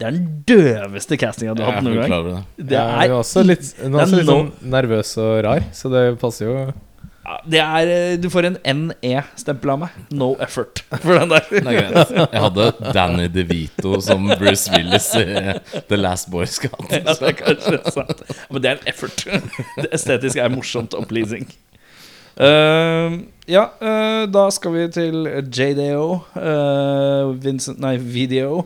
[0.00, 2.24] det er den døveste castinga du har hatt er noen gang.
[2.30, 2.38] det.
[2.72, 5.34] Det Ja, hun er, er også litt, hun er er også litt sånn nervøs og
[5.46, 6.54] rar, så det passer jo.
[7.52, 9.98] det er eh, Du får en NE-stempel av meg.
[10.10, 11.46] No effort for den der.
[11.60, 11.98] Er.
[12.24, 15.26] Jeg hadde Danny DeVito som Bruce Willis i
[15.92, 16.88] The Last Boy Scout.
[16.88, 18.24] Ja, det er kanskje sant.
[18.48, 19.22] Men det er en effort.
[19.76, 21.46] Det estetiske er morsomt og pleasing.
[22.36, 23.18] Eh,
[23.50, 26.06] ja, uh, da skal vi til JDO.
[26.36, 28.64] Uh, Vincent Nei, Video.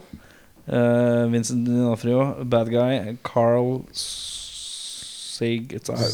[0.66, 3.16] Eh, Vincent Dinafrio, bad guy.
[3.22, 5.68] Carl Sig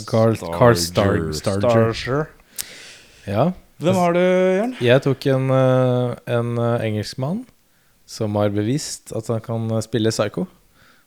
[0.06, 2.26] Carl, Carl Star, Starger.
[3.26, 3.52] Ja.
[3.78, 4.74] Hvem har du, Jørn?
[4.82, 7.46] Jeg tok en, eh, en eh, engelskmann
[8.06, 10.44] som har bevist at han kan eh, spille psycho.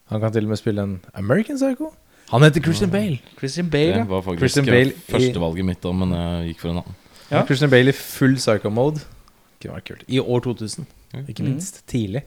[0.09, 1.93] Han kan til og med spille en American psycho.
[2.31, 3.19] Han heter Christian Bale.
[3.39, 3.91] Christian Bale.
[3.93, 4.03] Det ja.
[4.09, 6.95] var faktisk Christian Bale i- førstevalget mitt, da, men jeg gikk for en annen.
[7.31, 7.43] Ja.
[7.45, 9.01] Christian Bale i full psycho-mode.
[9.61, 10.03] Kunne vært kult.
[10.07, 10.85] I år 2000,
[11.29, 11.83] ikke minst.
[11.89, 12.23] Tidlig.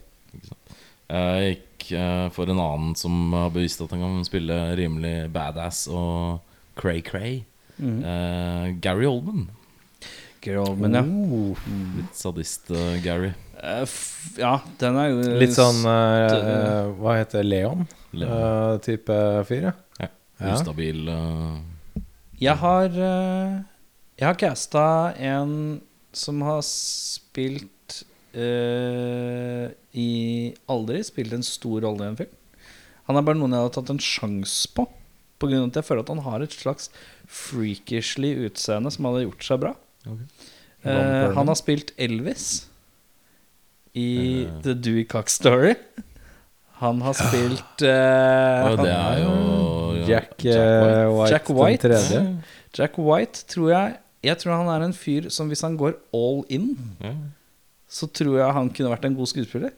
[1.09, 5.87] Jeg gikk eh, for en annen som har bevist at han kan spille rimelig badass
[5.89, 6.41] og
[6.79, 7.43] cray-cray.
[7.79, 8.03] Mhm.
[8.05, 9.49] Eh, Gary Oldman.
[10.43, 11.03] Gary Oldman, ja.
[11.03, 11.57] Oh.
[11.99, 13.33] Litt sadist-Gary.
[13.63, 17.89] Eh, f ja, den er jo Litt sånn eh, eh, Hva heter Leon?
[18.15, 19.75] Eh, type fyr, ja.
[20.39, 20.55] Ja.
[20.55, 21.59] Ustabil uh...
[22.39, 23.59] Jeg har uh,
[24.15, 24.85] Jeg har casta
[25.19, 25.81] en
[26.15, 28.03] som har spilt
[28.33, 30.11] eh, i
[30.73, 32.33] Aldri spilt en stor rolle i en film.
[33.09, 34.87] Han er bare noen jeg har tatt en sjanse på.
[35.39, 36.89] På grunn av at jeg føler at han har et slags
[37.29, 39.75] freakishly utseende som hadde gjort seg bra.
[40.03, 40.27] Okay.
[40.89, 42.49] Eh, han har spilt Elvis
[43.95, 44.49] i.
[44.65, 45.77] The Dewey Cock Story.
[46.81, 49.33] Han har spilt uh, han- det er jo
[50.09, 51.89] Jack, ja, eh, White, Jack White.
[51.89, 52.21] den tredje.
[52.79, 56.45] Jack White tror jeg Jeg tror han er en fyr som hvis han går all
[56.49, 57.19] in, mm.
[57.89, 59.71] så tror jeg han kunne vært en god skuespiller.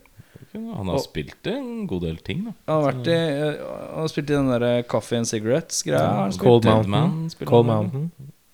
[0.53, 2.51] Han har Og- spilt en god del ting, da.
[2.67, 3.61] Han har, vært i, eh,
[3.93, 6.01] han har spilt i den der Coffee and Cigarettes-greia.
[6.01, 6.29] Ja.
[6.37, 6.89] Cold Mountain.
[6.91, 7.75] Man Cold han.
[7.91, 8.11] Mountain.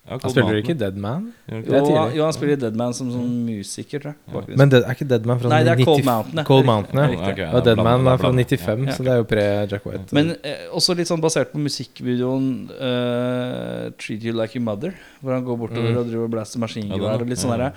[0.08, 1.24] Ja, Han spiller ikke Dead Man.
[1.48, 4.00] Gjør han ikke Det er Jo, jo, han spiller Deadman Dead Man som sånn musiker,
[4.00, 4.34] tror jeg.
[4.34, 6.44] bakgrunns- Men det er ikke Dead Man fra Nei, det er 90 Cold Mountain.
[6.48, 6.64] Cold.
[6.64, 7.28] Mountain, ja.
[7.32, 8.92] Okay, ja, Og Dead Man er fra blander- 95, Ja.
[8.96, 10.12] så det er jo pre-Jack White.
[10.12, 15.32] Men eh, også litt sånn basert på musikkvideoen uh, 'Treat You Like Your Mother', hvor
[15.34, 15.98] han går bortover Mm.
[15.98, 17.20] og driver og blaster maskingevær.
[17.20, 17.44] og litt ja.
[17.44, 17.72] sånn derre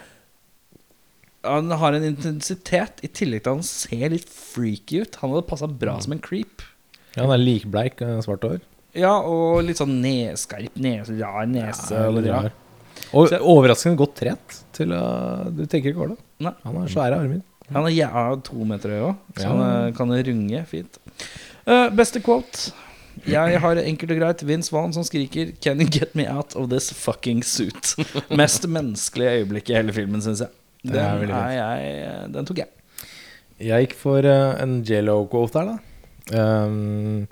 [1.43, 5.15] Han har en intensitet, i tillegg til at han ser litt freaky ut.
[5.23, 6.01] Han hadde passa bra Mm.
[6.03, 6.61] som en creep.
[7.17, 8.61] ja, han er likbleik, eh, svart hår.
[8.97, 11.93] Ja, og litt sånn nedskarp nese, rar nese.
[11.95, 12.51] Ja, og rar.
[13.13, 14.57] Og Så- overraskende godt trent.
[14.75, 16.19] Til uh, du tenker ikke over det.
[16.39, 16.53] Nei.
[16.63, 17.41] Han har svære armer.
[17.71, 19.49] Han er jævla to meter høy òg, så Ja.
[19.49, 20.97] han eh, kan runge fint.
[21.65, 22.73] Uh, beste quote.
[23.27, 26.69] Jeg har enkelt og greit Vince Vaughn som skriker 'Can you get me out of
[26.69, 27.95] this fucking suit?'
[28.29, 30.49] Mest menneskelige øyeblikk i hele filmen, syns jeg.
[30.83, 32.67] Den, er er jeg, den tok jeg.
[33.59, 35.77] Jeg gikk for uh, en J.Lo-quote her,
[36.31, 36.65] da.
[36.65, 37.27] Um,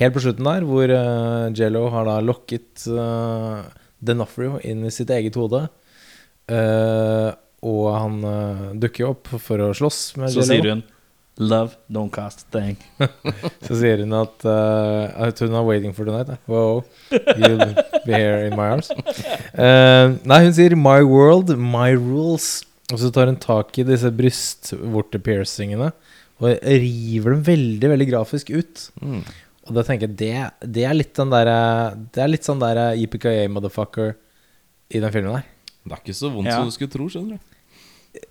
[0.00, 3.62] helt på slutten der, hvor uh, Jello har da lokket uh,
[4.04, 5.64] Denofrio inn i sitt eget hode.
[6.50, 7.30] Uh,
[7.64, 10.50] og han uh, dukker jo opp for å slåss med Så J.Lo.
[10.50, 10.84] sier hun
[11.34, 12.76] 'Love don't cast thing'.
[13.66, 16.38] Så sier hun at uh, at hun er 'waiting for tonight'.
[16.46, 17.74] Wow, you'll
[18.06, 18.92] be here in my arms.
[19.50, 22.62] Uh, nei, hun sier 'my world, my rules'.
[22.92, 25.90] Og så tar hun tak i disse brystvortepiercingene
[26.42, 28.88] og river dem veldig, veldig grafisk ut.
[29.00, 29.22] Mm.
[29.64, 30.32] Og da tenker jeg det,
[30.76, 31.56] det er litt den derre
[32.12, 34.14] Det er litt sånn derre EPKA-motherfucker
[34.94, 35.46] i den filmen der.
[35.84, 36.58] Det er ikke så vondt Ja.
[36.60, 37.50] som du skulle tro, skjønner du.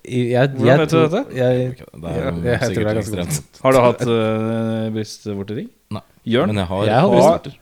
[0.08, 1.22] Jeg, jeg, Hvordan vet du dette?
[1.36, 3.60] Jeg, Det er Ja, jo jeg tror sikkert det er ganske Godt.
[3.66, 5.68] Har du hatt uh, brystvortering?
[5.98, 6.04] Nei.
[6.34, 7.58] Jørn, Men jeg har Jeg har brystvorter.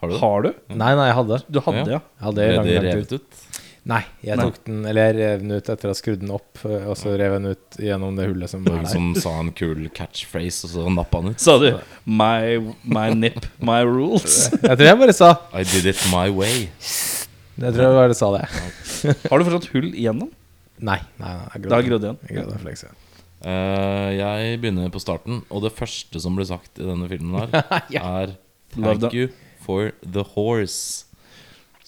[0.00, 0.50] Har du har du?
[0.72, 1.38] nei, nei, jeg hadde.
[1.52, 1.98] Du hadde, ja.
[2.00, 2.00] Ja.
[2.00, 3.40] Jeg hadde det revet ut?
[3.88, 4.44] Nei, jeg Nei.
[4.44, 7.14] tok den Eller jeg rev den ut etter å ha skrudd den opp, og så
[7.16, 8.90] rev jeg den ut gjennom det hullet som var der.
[8.92, 11.40] som sa en kul catchphrase, og så nappa han ut.
[11.40, 11.70] Sa du
[12.04, 14.50] 'my, my nip, my rules'?
[14.68, 16.68] Jeg tror jeg bare sa I did it my way.
[17.60, 18.44] Jeg tror jeg bare sa det.
[19.30, 20.30] Har du fortsatt hull igjennom?
[20.80, 20.96] Nei.
[21.20, 22.18] nei, nei jeg har grodd igjen.
[22.24, 22.92] Jeg gråd en fleks, ja.
[23.40, 27.64] Eh, jeg begynner på starten, og det første som blir sagt i denne filmen her,
[28.00, 28.36] er
[28.72, 29.28] 'Thank you
[29.60, 31.04] for the horse'.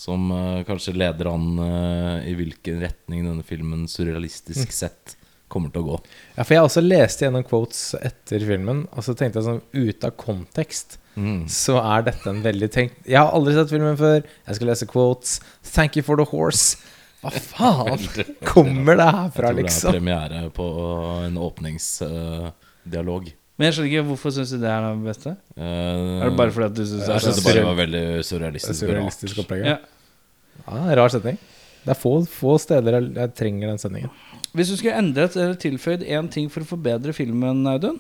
[0.02, 5.14] Som uh, kanskje leder an uh, i hvilken retning denne filmen surrealistisk sett
[5.52, 5.96] kommer til å gå.
[6.38, 10.10] Ja, for jeg også leste gjennom quotes etter filmen, og så tenkte jeg sånn Ute
[10.10, 11.42] av kontekst Mm.
[11.52, 14.22] så er dette en veldig tenkt Jeg har aldri sett filmen før.
[14.48, 15.34] Jeg skal lese quotes.
[15.74, 16.78] Thank you for the horse.
[17.20, 18.06] Hva faen
[18.48, 19.92] kommer det her Jeg tror det er liksom?
[19.98, 20.68] premiere på
[21.26, 23.28] en åpningsdialog.
[23.60, 25.34] Men jeg skjønner ikke hvorfor syns du det er det beste?
[25.52, 25.62] Uh,
[26.24, 28.72] Er det bare fordi at du syns det er det bare var veldig surrealistisk.
[28.72, 29.44] og surrealistisk rart.
[29.44, 29.66] opplegg.
[29.68, 29.76] ja.
[30.66, 31.40] Ja, det er en rar setning.
[31.82, 34.12] Det er få, få steder jeg, jeg trenger den sendingen.
[34.52, 37.98] Hvis du skulle endret eller tilføyd én ting for å forbedre filmen, Audun?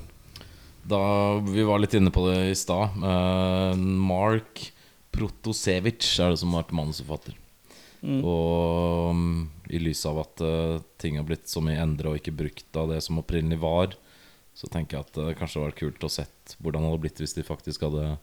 [0.86, 1.02] Da
[1.46, 2.98] Vi var litt inne på det i stad.
[3.02, 4.68] Uh, Mark
[5.12, 7.38] Protosevic er det som har vært manusforfatter.
[8.02, 8.20] Mm.
[8.26, 9.26] Og um,
[9.70, 12.90] i lys av at uh, ting har blitt så mye endra og ikke brukt av
[12.90, 13.94] det som opprinnelig var,
[14.58, 17.22] så tenker jeg at det kanskje hadde vært kult å sett hvordan det hadde blitt
[17.22, 18.16] hvis de faktisk hadde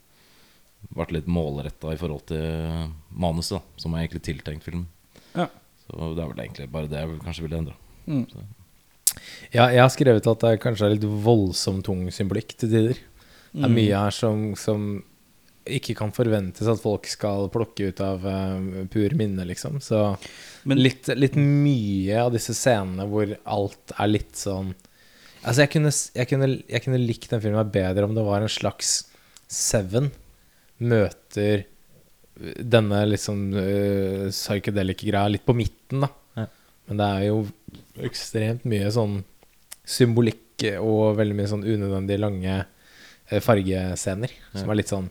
[0.96, 4.88] vært litt målretta i forhold til manuset, da, som er egentlig tiltenkt filmen.
[5.36, 5.48] Ja.
[5.86, 7.76] Så det er vel egentlig bare det jeg vil- kanskje ville endra.
[8.08, 8.26] Mm.
[9.54, 12.94] Ja, jeg har skrevet at det kanskje er litt voldsomt tung symbolikk til tider.
[13.54, 13.76] Det er Mm.
[13.76, 15.04] mye her som, som
[15.66, 19.80] ikke kan forventes at folk skal plukke ut av uh, pur minne, liksom.
[19.82, 20.18] Så
[20.66, 24.76] Men litt, litt mye av disse scenene hvor alt er litt sånn
[25.42, 28.50] Altså, jeg kunne, jeg kunne, jeg kunne likt den filmen bedre om det var en
[28.52, 29.06] slags
[29.48, 30.12] Seven
[30.80, 31.66] møter
[32.40, 36.10] denne liksom uh, psychedelic-greia litt på midten, da.
[36.40, 36.46] Ja.
[36.88, 37.42] Men det er jo
[38.08, 39.20] ekstremt mye sånn
[39.90, 44.32] symbolikk og veldig mye sånn unødvendig lange eh, fargescener.
[44.54, 45.10] Som er litt sånn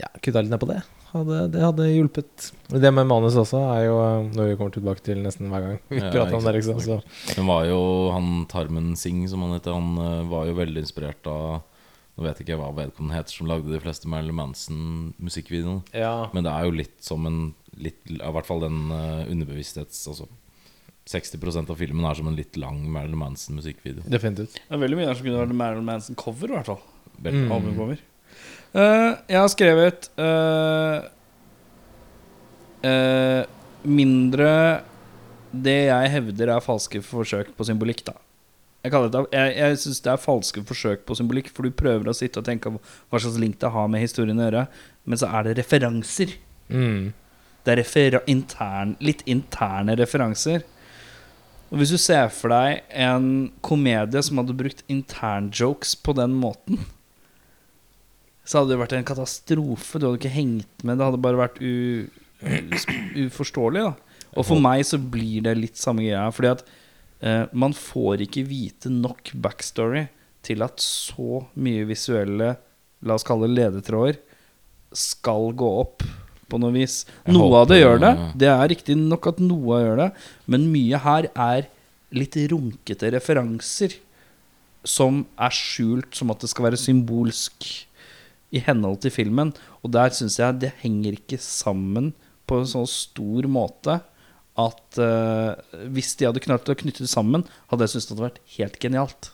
[0.00, 0.80] Ja, kutta litt ned på det.
[1.10, 2.50] hadde, det hadde hjulpet.
[2.70, 5.80] Det med manus også er jo eh, noe vi kommer tilbake til nesten hver gang
[5.90, 6.54] vi Ja, prater om det.
[6.60, 6.78] Liksom.
[6.84, 7.00] Så.
[7.36, 7.80] Men var jo
[8.14, 11.60] Han Tarmen Singh, som han heter, han eh, var jo veldig inspirert av
[12.20, 15.86] Nå vet ikke jeg hva vedkommende heter, som lagde de fleste Marilyn Manson-musikkvideoene.
[15.96, 16.28] Ja.
[16.36, 17.40] Men det er jo litt som en
[17.80, 20.26] litt, I hvert fall den uh, underbevissthets Altså
[21.08, 24.04] 60% av filmen er som en litt lang Marilyn Manson-musikkvideo.
[24.12, 24.60] Definitivt.
[24.60, 26.84] Det er veldig mye der som kunne vært Marilyn Manson-cover, i hvert fall.
[27.24, 27.48] Mm.
[27.48, 27.96] Uh,
[28.70, 31.02] Eh, jeg har skrevet uh,
[32.86, 33.42] uh,
[33.82, 34.52] Mindre
[35.50, 38.14] det jeg hevder er falske forsøk på symbolikk, da.
[38.80, 42.16] Jeg, det, jeg, jeg syns det er falske forsøk på symbolikk, for du prøver å
[42.16, 44.66] sitte og tenke hva slags link det har med historien å gjøre,
[45.04, 46.32] men så er det referanser.
[46.72, 47.10] Mm.
[47.60, 50.64] Det er refer intern, litt interne referanser.
[51.70, 56.80] Og Hvis du ser for deg en komedie som hadde brukt internjokes på den måten,
[58.42, 60.00] så hadde det vært en katastrofe.
[60.00, 60.98] Du hadde ikke hengt med.
[60.98, 62.08] Det hadde bare vært u,
[63.28, 63.84] uforståelig.
[63.84, 66.24] da Og for meg så blir det litt samme greia.
[66.34, 66.64] Fordi at
[67.52, 70.06] man får ikke vite nok backstory
[70.46, 72.54] til at så mye visuelle,
[73.04, 74.20] la oss kalle det ledetråder,
[74.96, 76.04] skal gå opp
[76.50, 77.04] på noe vis.
[77.30, 78.12] Noe av det gjør det.
[78.42, 80.08] Det er riktig nok at noe gjør det,
[80.50, 81.68] men mye her er
[82.16, 83.94] litt runkete referanser
[84.86, 87.68] som er skjult som at det skal være symbolsk
[88.50, 89.52] i henhold til filmen.
[89.84, 92.12] Og der syns jeg det henger ikke sammen
[92.50, 94.00] på en så stor måte
[94.60, 98.26] at uh, hvis de hadde klart å knytte det sammen, hadde jeg syntes det hadde
[98.28, 99.30] vært helt genialt.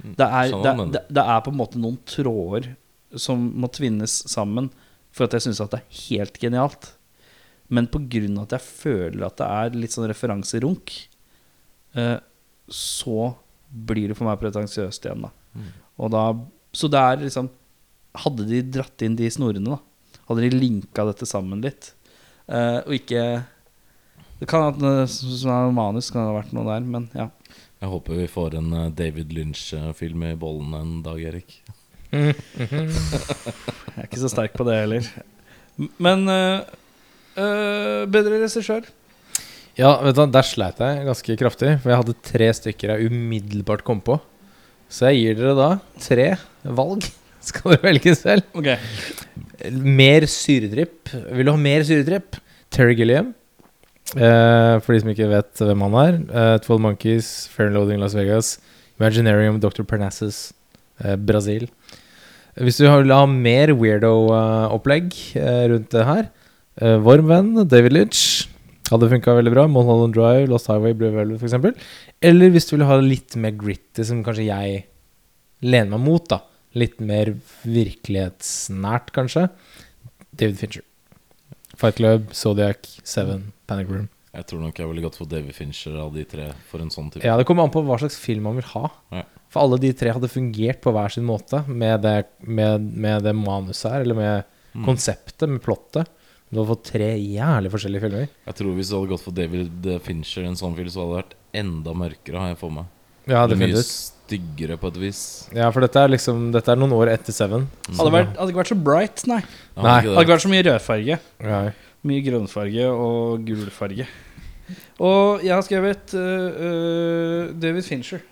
[0.00, 1.02] Det er, Sånn det, det.
[1.12, 2.70] det, er på en måte noen tråder
[3.20, 4.70] som må tvinnes sammen
[5.12, 6.92] for at jeg syns at det er helt genialt.
[7.70, 10.94] Men av at jeg føler at det er litt sånn referanserunk,
[11.98, 12.18] uh,
[12.70, 13.32] så
[13.70, 15.34] blir det for meg pretensiøst igjen, da.
[15.54, 15.70] Mm.
[16.00, 16.24] Og da.
[16.74, 17.48] Så det er liksom
[18.22, 20.18] Hadde de dratt inn de snorene, da?
[20.26, 21.92] Hadde de linka dette sammen litt?
[22.50, 23.22] uh, og ikke
[24.40, 27.28] Det kan ha som er manus kan det ha vært noe der, men ja.
[27.80, 31.60] Jeg håper vi får en eh, David Lynch-film i bollen en dag, Erik.
[32.10, 32.34] Jeg
[33.96, 35.06] er ikke så sterk på det heller.
[36.02, 36.60] Men øh,
[37.40, 38.88] øh, bedre regissør.
[39.78, 43.84] Ja, vet du, der sleit jeg ganske kraftig, for jeg hadde tre stykker jeg umiddelbart
[43.86, 44.18] kom på.
[44.90, 45.68] Så jeg gir dere da
[46.02, 46.26] tre
[46.64, 47.06] valg.
[47.48, 48.44] Skal dere velge selv.
[48.52, 48.76] Okay.
[49.72, 51.14] Mer syredrypp.
[51.32, 52.36] Vil du ha mer syredrypp?
[52.68, 53.30] Terry Gilliam.
[54.16, 56.18] Eh, for de som ikke vet hvem han er.
[56.26, 58.58] Eh, Twelve Monkeys, Fair and Loading Las Vegas,
[58.98, 59.84] Imaginarium, Dr.
[59.86, 60.52] Parnassus,
[61.04, 61.68] uh, Brasil.
[62.58, 65.14] Hvis du vil ha mer weirdo-opplegg
[65.70, 66.26] rundt det her
[67.00, 68.48] vår venn, David Lynch.
[68.90, 69.64] Hadde funka veldig bra.
[69.70, 71.78] Mulholland Drive, Lost Highway, Blue Velvet f.eks.
[72.20, 74.82] Eller hvis du vil ha litt mer gritty, som kanskje jeg
[75.62, 76.26] lener meg mot.
[76.28, 76.42] da
[76.76, 77.32] Litt mer
[77.62, 79.46] virkelighetsnært, kanskje.
[80.34, 80.84] David Fincher.
[81.80, 84.08] Fight Club, Zodiac, Seven, Panic Room.
[84.30, 87.08] Jeg tror nok jeg ville gått for David Fincher av de tre for en sånn
[87.10, 87.24] type.
[87.26, 88.84] Ja, Det kommer an på hva slags film man vil ha.
[89.10, 89.24] Ja.
[89.50, 93.32] For alle de tre hadde fungert på hver sin måte med det, med, med det
[93.34, 94.84] manuset her, eller med Mm.
[94.86, 96.06] konseptet, med plottet.
[96.46, 98.28] Du hadde fått tre jævlig forskjellige filmer.
[98.46, 101.18] Jeg tror Hvis du hadde gått for David Fincher en sånn film, så hadde det
[101.24, 102.84] vært enda mørkere, har jeg for meg.
[103.26, 105.48] Ja, det mye styggere, på et vis.
[105.52, 107.66] Ja, for dette er liksom Dette er noen år etter Seven.
[107.90, 109.40] Hadde, vært, hadde ikke vært så bright, nei.
[109.76, 109.96] Ja, Nei.
[110.06, 111.18] Hadde ikke vært så mye rødfarge.
[111.42, 111.60] Ja.
[112.06, 114.06] Mye grønnfarge og gulfarge.
[115.02, 118.22] Og jeg har skrevet uh, David Fincher.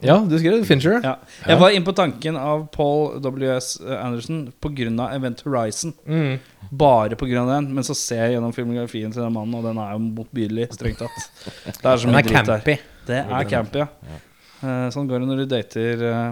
[0.00, 1.00] ja, du skrev Fincher.
[1.02, 1.16] Ja.
[1.48, 3.80] Jeg var inne på tanken av Paul W.S.
[3.82, 5.08] Anderson pga.
[5.16, 5.92] Event Horizon.
[6.06, 6.38] Mm.
[6.70, 7.44] Bare pga.
[7.50, 7.72] den.
[7.74, 11.02] Men så ser jeg gjennom filmografien til den mannen, og den er jo motbydelig, strengt
[11.02, 11.28] tatt.
[11.66, 12.62] Det er så Den mye er der.
[12.62, 12.78] campy.
[13.08, 14.20] Det er campy, ja.
[14.58, 16.30] Eh, sånn går det når du dater eh,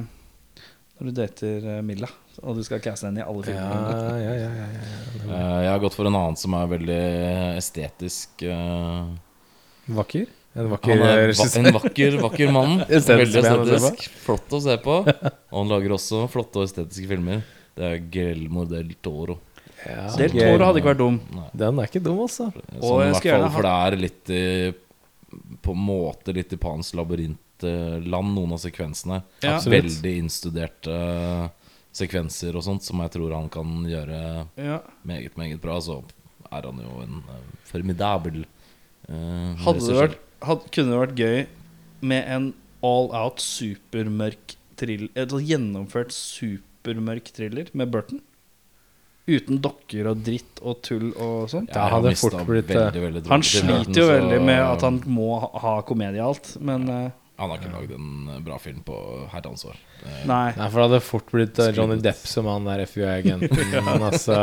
[0.96, 2.08] Når du dater eh, Milla,
[2.42, 3.90] og du skal caste henne i alle Ja, filmene.
[4.22, 5.26] ja, ja, ja, ja.
[5.26, 7.00] Eh, Jeg har gått for en annen som er veldig
[7.60, 8.42] estetisk.
[8.48, 9.10] eh,
[9.96, 10.26] Vakker.
[10.56, 11.66] En vakker er regissør.
[11.68, 12.78] en vakker, vakker mann.
[12.88, 13.76] Estetisk Veldig mann å se på.
[13.90, 14.14] estetisk.
[14.24, 14.94] Flott å se på.
[15.52, 17.42] Og han lager også flotte og estetiske filmer.
[17.76, 19.36] Det er Guillermo del Toro.
[19.84, 20.32] Ja, Del.
[20.32, 21.20] Toro hadde ikke vært dum.
[21.36, 22.48] Nei, Den er ikke dum, altså.
[22.48, 24.42] Og sånn, i jeg hvert skal gjerne ha- for det er litt i
[25.62, 26.94] På en måte litt i Pans
[27.62, 29.22] labyrintland, noen av sekvensene.
[29.42, 29.58] Ja.
[29.60, 31.48] Veldig innstuderte eh,
[31.96, 34.80] sekvenser og sånt, som jeg tror han kan gjøre Ja.
[35.04, 35.78] meget, meget bra.
[35.80, 36.02] Så
[36.52, 38.44] er han jo en eh, formidabel
[39.08, 41.46] eh, Hadde det vært, hadde, kunne det vært gøy
[42.06, 42.52] med en
[42.84, 48.20] all out supermørk thriller Altså gjennomført supermørk thriller med Burton?
[49.26, 51.72] Uten dokker og dritt og tull og sånt?
[51.74, 56.22] Ja, fort blitt, veldig, veldig Han sliter jo veldig med at han må ha- komedie
[56.22, 58.96] alt, men eh, Han har ikke lagd en eh, bra film på
[59.32, 59.76] herrens år.
[60.24, 60.54] Nei.
[60.56, 63.60] Nei, for det hadde fort blitt eh, Johnny Depp som han der FBI-agenten.
[63.90, 64.38] Men altså,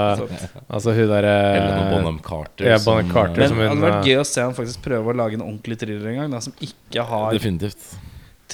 [0.68, 2.70] altså hun derre Eller Bonham Carter.
[2.70, 4.58] ja, Bonham Carter som, Men som det hun, hadde vært eh, gøy å se han
[4.58, 7.88] faktisk prøve å lage en ordentlig thriller en gang, da, som ikke har Definitivt.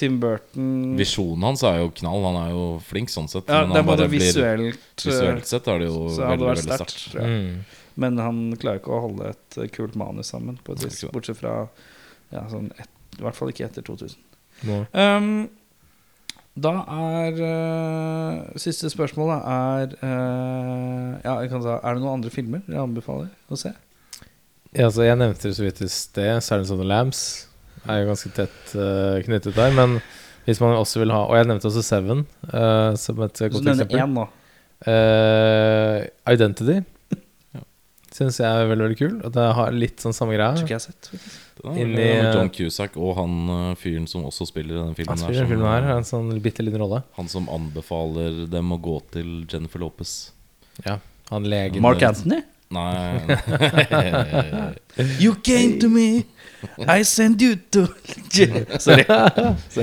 [0.00, 2.24] Tim Burton Visjonen hans er jo knall.
[2.30, 3.50] Han er jo flink sånn sett.
[3.52, 6.78] Ja, men det er bare visuelt, blir, Visuelt sett er det jo så veldig, veldig
[6.80, 7.04] sterkt.
[7.20, 7.76] mm.
[8.00, 11.02] Men han klarer ikke å holde et eh, kult manus sammen, på et vis.
[11.12, 11.54] Bortsett fra
[12.30, 12.88] ja, sånn et,
[13.18, 14.29] I hvert fall ikke etter 2000.
[14.66, 15.48] Um,
[16.60, 22.32] da er uh, Siste spørsmålet er uh, Ja, jeg kan ta Er det noen andre
[22.34, 23.70] filmer jeg anbefaler å se?
[24.74, 26.42] Ja, altså, jeg nevnte det så vidt i sted.
[26.44, 27.46] 'Silence of the Lambs'
[27.88, 29.72] er jo ganske tett uh, knyttet der.
[29.74, 29.96] Men
[30.44, 33.64] hvis man også vil ha Og jeg nevnte også Seven uh, som et Så godt
[33.64, 34.04] nevner eksempel.
[34.04, 34.28] én nå.
[34.86, 36.76] Uh, Identity
[37.56, 37.62] Ja.
[38.14, 39.16] syns jeg er veldig veldig kul.
[39.26, 40.60] Og det har litt sånn samme Tror greia.
[40.62, 41.10] ikke jeg har sett.
[41.14, 41.40] faktisk.
[41.64, 45.12] Er Inni- veldig- John Cusack og han eh, fyren som også spiller i den filmen.
[45.12, 47.02] Han spiller den filmen her, eh, en sånn bitte liten rolle.
[47.18, 50.30] Han som anbefaler dem å gå til Jennifer Lopez.
[50.86, 50.98] Ja,
[51.30, 51.82] han legen.
[51.84, 52.40] Mark Anthony?
[52.70, 53.18] Nei
[55.18, 56.24] You came to me,
[56.78, 57.86] I send you to
[58.30, 58.54] Sorry.
[58.78, 59.04] Sorry.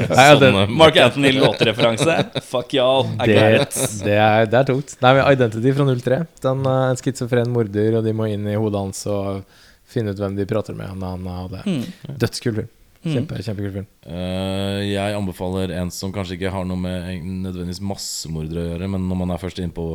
[0.08, 2.16] Nei, den- Sånn, eh, Mark Anthony låtreferanse.
[2.48, 3.08] Fuck y'all.
[3.20, 4.04] I Det, got it.
[4.06, 4.96] det, er, det er tungt.
[5.04, 6.20] Nei, men Identity fra 03.
[6.48, 9.44] Den uh, En schizofren morder, og de må inn i hodet hans og
[9.88, 10.90] finne ut hvem de prater med.
[10.92, 11.58] Han, han.
[11.66, 12.18] Mm.
[12.20, 12.74] Dødskul film.
[13.04, 13.14] Mm.
[13.14, 13.90] Kjempe, kjempekul film.
[14.08, 18.90] Uh, jeg anbefaler en som kanskje ikke har noe med en- nødvendigvis massemordere å gjøre,
[18.96, 19.90] men når man er først inne på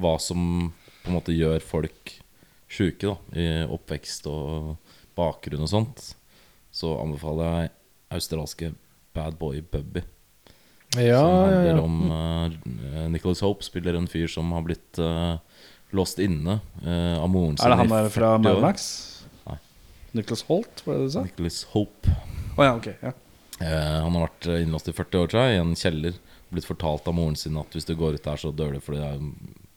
[0.00, 2.16] hva som på en måte gjør folk
[2.70, 4.76] sjuke da, i oppvekst og
[5.18, 6.02] bakgrunn og sånt,
[6.70, 7.72] så anbefaler jeg
[8.18, 8.72] australske
[9.16, 10.02] Bad Boy Bubby.
[10.98, 11.80] Ja, som handler ja.
[11.80, 15.38] om uh, Nicholas Hope spiller en fyr som har blitt uh,
[15.94, 18.64] låst inne uh, av moren sin Er det han i der fra 40 Mad år.
[18.64, 18.88] Max?
[20.16, 21.24] Nicholas Holt, var det du sa?
[21.26, 22.14] Nicholas Hope.
[22.56, 23.12] ja, okay, Ja.
[23.60, 26.14] Eh, han har vært innlåst i 40 år, jeg, i en kjeller.
[26.50, 29.02] Blitt fortalt av moren sin at hvis du går ut der, så dør du fordi
[29.04, 29.20] er,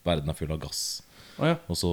[0.07, 1.03] verden er full av gass.
[1.37, 1.57] Oh, ja.
[1.67, 1.91] Og så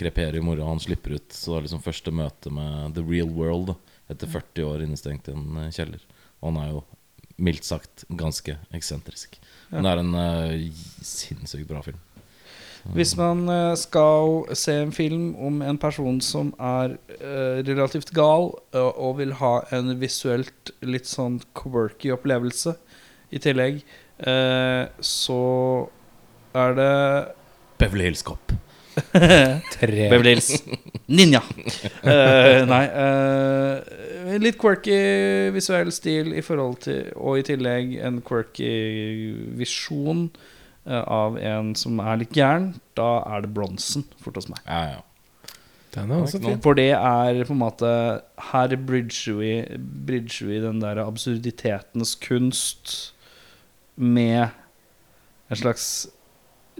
[0.00, 1.30] kreperer mora, han slipper ut.
[1.32, 3.78] Så det er liksom første møte med the real world da,
[4.12, 6.02] etter 40 år innestengt i en eh, kjeller.
[6.40, 6.84] Og han er jo
[7.44, 9.38] mildt sagt ganske eksentrisk.
[9.70, 11.98] Men det er en uh, sinnssykt bra film.
[12.92, 18.50] Hvis man eh, skal se en film om en person som er eh, relativt gal,
[18.74, 22.76] eh, og vil ha en visuelt litt sånn quirky opplevelse
[23.34, 23.80] i tillegg,
[25.02, 25.38] så
[26.54, 26.92] er det
[27.82, 28.52] Beverly Hills Cop.
[29.12, 30.52] Beverly Hills
[31.10, 31.42] Ninja.
[32.04, 34.94] Uh, nei Uh, Litt quirky
[35.52, 38.70] visuell stil i forhold til Og i tillegg en quirky
[39.58, 40.28] visjon
[40.86, 42.72] av en som er litt gæren.
[42.98, 44.60] Da er det Bronsen fort hos meg.
[44.68, 45.02] Ja, ja.
[45.94, 46.58] Den er også fin.
[46.64, 47.88] For det er på en måte
[48.50, 53.14] Her bridger vi, bridger vi den der absurditetens kunst
[53.94, 54.48] med
[55.52, 56.08] en slags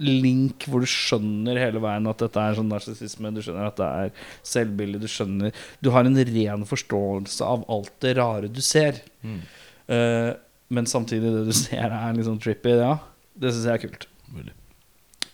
[0.02, 3.30] link hvor du skjønner hele veien at dette er sånn narsissisme.
[3.30, 5.02] Du skjønner at det er selvbilde.
[5.04, 8.98] Du skjønner Du har en ren forståelse av alt det rare du ser.
[9.22, 9.40] Mm.
[9.86, 10.32] Uh,
[10.74, 12.74] men samtidig, det du ser, er litt sånn trippy.
[12.80, 12.96] Ja,
[13.38, 14.06] det syns jeg er kult.
[14.34, 14.54] Mulig.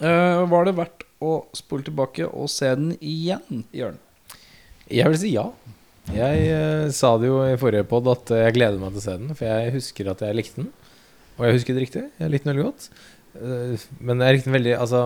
[0.00, 3.98] Eh, var det verdt å spole tilbake og se den igjen, Jørn?
[4.90, 5.46] Jeg vil si ja.
[6.10, 9.04] Jeg eh, sa det jo i forrige pod at eh, jeg gleder meg til å
[9.04, 10.70] se den, for jeg husker at jeg likte den.
[11.36, 12.04] Og jeg husker det riktig.
[12.20, 12.88] Jeg likte den veldig godt.
[13.40, 15.02] Eh, men jeg likte den veldig Altså,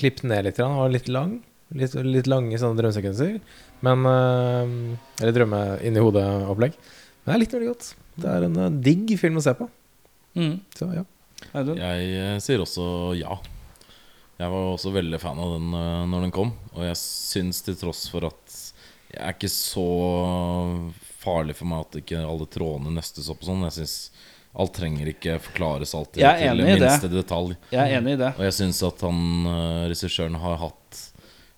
[0.00, 0.60] klippet ned litt.
[0.60, 1.34] Den var litt lang.
[1.72, 3.38] Litt, litt lange sånne drømmesekvenser.
[3.84, 4.76] Men eh,
[5.22, 6.76] Eller drømme inni hodet-opplegg.
[7.24, 7.90] Men jeg likte den veldig godt.
[8.22, 9.68] Det er en eh, digg film å se på.
[10.38, 10.54] Mm.
[10.78, 11.04] Så ja.
[11.52, 11.80] Audun?
[11.80, 12.86] Jeg eh, sier også
[13.18, 13.38] ja.
[14.40, 16.54] Jeg var også veldig fan av den eh, når den kom.
[16.74, 18.58] Og jeg syns til tross for at
[19.12, 19.86] jeg er ikke så
[21.22, 23.66] farlig for meg at ikke alle trådene nøstes opp og sånn.
[23.68, 23.96] Jeg syns
[24.52, 26.92] alt trenger ikke forklares alltid til enig i det.
[27.12, 27.54] detalj.
[27.72, 28.32] Jeg er enig i det.
[28.36, 31.08] Og jeg syns at han eh, regissøren har hatt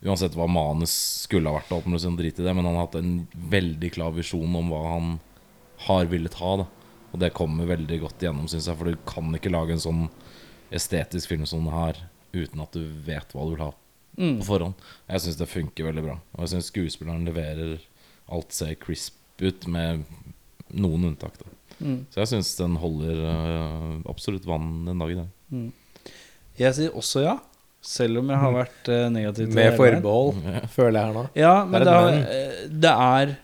[0.04, 0.92] Uansett hva manus
[1.24, 3.12] skulle ha vært, alt mulig sånn drit i det, men han har hatt en
[3.48, 5.14] veldig klar visjon om hva han
[5.86, 6.50] har villet ha.
[6.60, 6.66] Da.
[7.14, 8.76] Og det kommer veldig godt igjennom, syns jeg.
[8.80, 10.04] For du kan ikke lage en sånn
[10.74, 12.00] estetisk film som det her
[12.34, 13.72] uten at du vet hva du vil ha
[14.14, 14.36] Mm.
[14.38, 14.74] på forhånd.
[15.10, 16.12] Jeg syns det funker veldig bra.
[16.36, 17.80] Og jeg syns skuespilleren leverer
[18.30, 20.04] alt ser crisp ut, med
[20.70, 21.34] noen unntak.
[21.40, 21.50] Da.
[21.80, 21.96] Mm.
[22.12, 25.32] Så jeg syns den holder uh, absolutt vann den dag i dag.
[25.50, 25.72] Mm.
[26.60, 27.34] Jeg sier også ja,
[27.82, 31.24] selv om jeg har vært uh, negativ til Med forbehold, forbehold, føler jeg her nå.
[31.42, 33.34] Ja, men Det det, er har, et eh, det er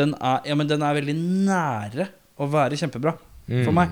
[0.00, 1.18] den er, ja, men den er veldig
[1.52, 2.08] nære
[2.38, 3.74] å være kjempebra for Mm.
[3.74, 3.90] meg.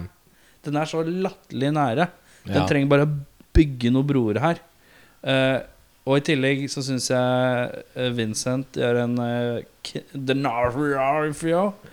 [0.63, 2.09] Den er så latterlig nære.
[2.47, 2.67] Den Ja.
[2.67, 3.19] trenger bare å
[3.55, 4.59] bygge noen broer her.
[5.25, 5.61] Uh,
[6.07, 9.61] Og i tillegg så syns jeg eh, Vincent gjør en uh,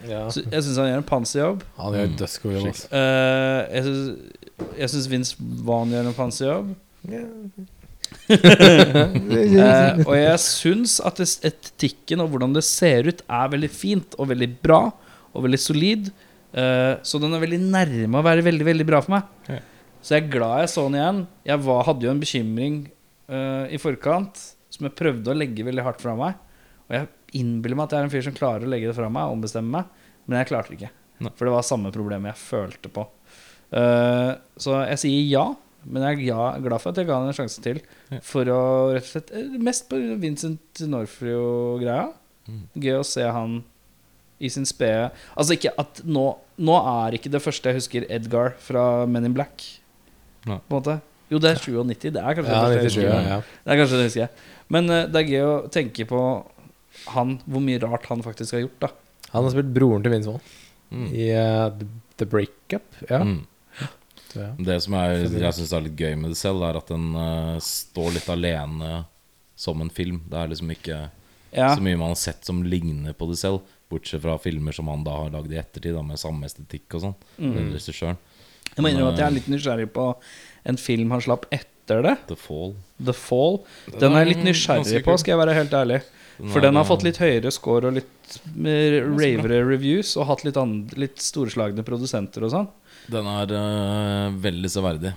[0.07, 0.29] Ja.
[0.31, 1.61] Så Jeg syns han gjør en panserjobb.
[1.77, 2.15] Han gjør Mm.
[2.17, 2.87] dødsgod jobb, altså.
[2.91, 4.15] Eh, jeg syns-
[4.79, 6.75] jeg syns Vince Vaughn gjør en panserjobb.
[8.27, 14.15] Eh, og jeg syns at es- estetikken og hvordan det ser ut, er veldig fint
[14.17, 14.91] og veldig bra
[15.33, 16.11] og veldig solid.
[16.57, 19.33] Eh, så den er veldig nærme å være veldig, veldig bra for meg.
[19.51, 19.59] Ja.
[20.01, 21.23] Så jeg er glad jeg så den igjen.
[21.49, 22.77] Jeg var, hadde jo en bekymring
[23.33, 24.39] uh, i forkant
[24.71, 26.37] som jeg prøvde å legge veldig hardt fra meg.
[26.87, 27.09] Og jeg
[27.41, 29.35] innbiller meg at jeg er en fyr som klarer å legge det fra meg og
[29.35, 30.91] ombestemme meg, men jeg klarte det ikke.
[31.25, 31.33] Ne.
[31.35, 33.07] For det var samme problemet jeg følte på.
[33.73, 35.45] Uh, så jeg sier ja,
[35.87, 37.81] men jeg er glad for at jeg ga den en sjanse til.
[38.13, 38.21] Ja.
[38.25, 38.61] For å
[38.95, 39.33] rett og slett
[39.63, 42.11] Mest på Vincent Norfrio-greia.
[42.47, 42.63] Mm.
[42.79, 43.59] Gøy å se han
[44.39, 46.25] i sin spede Altså ikke at nå
[46.61, 49.63] Nå er ikke det første jeg husker Edgar fra Men in Black.
[50.45, 50.57] Nei.
[50.69, 50.95] På en måte
[51.29, 52.11] Jo, det er 97.
[52.15, 53.09] Det er kanskje Ja, det første 97, jeg husker.
[53.09, 53.41] ja, ja.
[53.65, 54.29] Det er kanskje det husker jeg.
[54.69, 56.21] Men uh, det er gøy å tenke på
[57.13, 58.79] han, hvor mye rart han faktisk har gjort.
[58.85, 58.89] da
[59.33, 60.41] Han har spilt broren til Vince Vaughn
[60.87, 61.07] Mm.
[61.11, 61.85] i uh, The,
[62.21, 62.85] The Breakup.
[63.09, 63.17] Ja.
[63.27, 63.41] Mm.
[64.37, 64.53] Ja.
[64.55, 67.57] Det som er, jeg syns er litt gøy med det selv, er at den uh,
[67.59, 69.01] står litt alene
[69.59, 70.21] som en film.
[70.31, 70.99] Det er liksom ikke
[71.51, 73.65] Ja, så mye man har sett som ligner på det selv.
[73.87, 77.05] Bortsett fra filmer som han da har lagd i ettertid, da, med samme estetikk og
[77.07, 77.15] sånn.
[77.39, 77.71] Mm.
[77.75, 78.19] regissøren.
[78.73, 80.11] Jeg må innrømme at jeg er litt nysgjerrig på
[80.67, 82.17] en film han slapp etter det.
[82.29, 82.75] The Fall.
[82.99, 83.61] The Fall.
[83.95, 86.01] Den er jeg litt nysgjerrig på, skal jeg være helt ærlig.
[86.37, 90.59] For den har fått litt høyere score og litt mer ravere reviews, og hatt litt,
[90.99, 92.67] litt storslagne produsenter og sånn.
[93.07, 95.13] Den er uh, veldig severdig.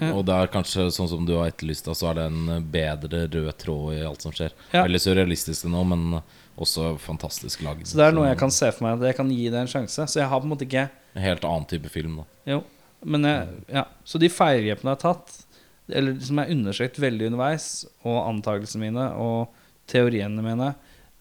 [0.00, 0.10] Ja.
[0.16, 3.52] Og det er kanskje sånn som du har etterlyst, så er det en bedre rød
[3.60, 4.56] tråd i alt som skjer.
[4.72, 4.86] Ja.
[4.86, 6.18] Veldig surrealistisk nå, men
[6.56, 7.86] også fantastisk lagd.
[7.88, 9.70] Så det er noe jeg kan se for meg at jeg kan gi det en
[9.70, 10.06] sjanse.
[10.08, 12.26] Så jeg har på en måte ikke En helt annen type film, da.
[12.52, 12.60] Jo,
[13.08, 13.86] men jeg, ja.
[14.04, 15.36] Så de feilgrepene jeg har tatt,
[15.88, 17.68] eller som er undersøkt veldig underveis,
[18.04, 19.54] og antakelsene mine og
[19.88, 20.72] teoriene mine,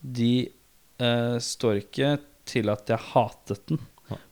[0.02, 2.16] de eh, står ikke
[2.50, 3.80] til at jeg hatet den.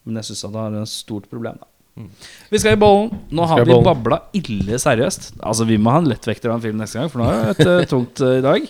[0.04, 1.62] Men jeg syns det har et stort problem.
[1.62, 1.70] Da.
[1.94, 2.10] Mm.
[2.50, 3.12] Vi skal i bollen.
[3.34, 5.36] Nå har vi babla ille seriøst.
[5.46, 7.54] Altså Vi må ha en lettvekter av en film neste gang, for nå er det
[7.54, 8.70] et eh, tungt eh, i dag.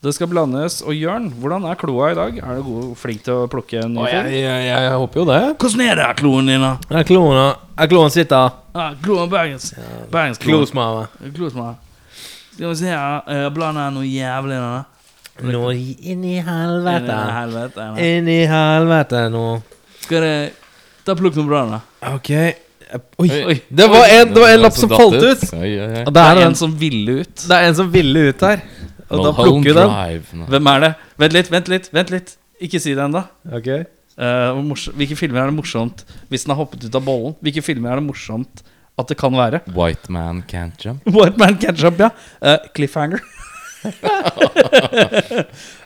[0.00, 0.78] Det skal blandes.
[0.80, 2.36] Og Jørn, hvordan er kloa i dag?
[2.40, 4.36] Er du god, flink til å plukke en ny Og jeg, film?
[4.38, 5.40] jeg, jeg håper jo det.
[5.60, 6.70] Hvordan er det, kloen din, da?
[7.00, 7.42] Er kloene,
[7.76, 9.74] er kloen sitter Ah, kloen Bergens.
[10.12, 10.62] Bergenskloen.
[10.62, 11.02] Klosmama.
[11.36, 11.74] Klosmar.
[12.54, 13.20] Skal vi se her.
[13.28, 14.88] Jeg blander noe jævlig i den.
[15.50, 17.18] Nå inn i Inn i helvete.
[17.36, 17.86] helvete.
[18.04, 19.44] Inn i helvete nå.
[20.06, 20.34] Skal det
[21.04, 21.78] Ta plukk noe bra, da.
[22.14, 22.28] Ok.
[23.22, 23.28] Oi.
[23.48, 23.54] Oi.
[23.72, 25.44] Det var en, det var en lapp som falt ut.
[25.56, 26.02] Oi, oi, oi.
[26.04, 27.44] Og Det det er er en en, som ville ut.
[27.48, 28.60] det er en som ville ut her.
[29.10, 29.94] Og da plukker vi den.
[29.94, 30.44] Drive.
[30.54, 30.92] Hvem er det?
[31.18, 31.88] Vent litt, vent litt.
[31.94, 33.24] vent litt Ikke si det ennå.
[33.50, 33.72] Ok
[34.20, 37.36] hvilke filmer er det morsomt hvis den har hoppet ut av bollen?
[37.40, 38.62] Hvilke filmer er det morsomt
[39.00, 39.62] at det kan være?
[39.72, 41.06] White Man Can't Jump.
[41.16, 42.10] White Man Ketchup, ja.
[42.42, 43.20] Uh, cliffhanger.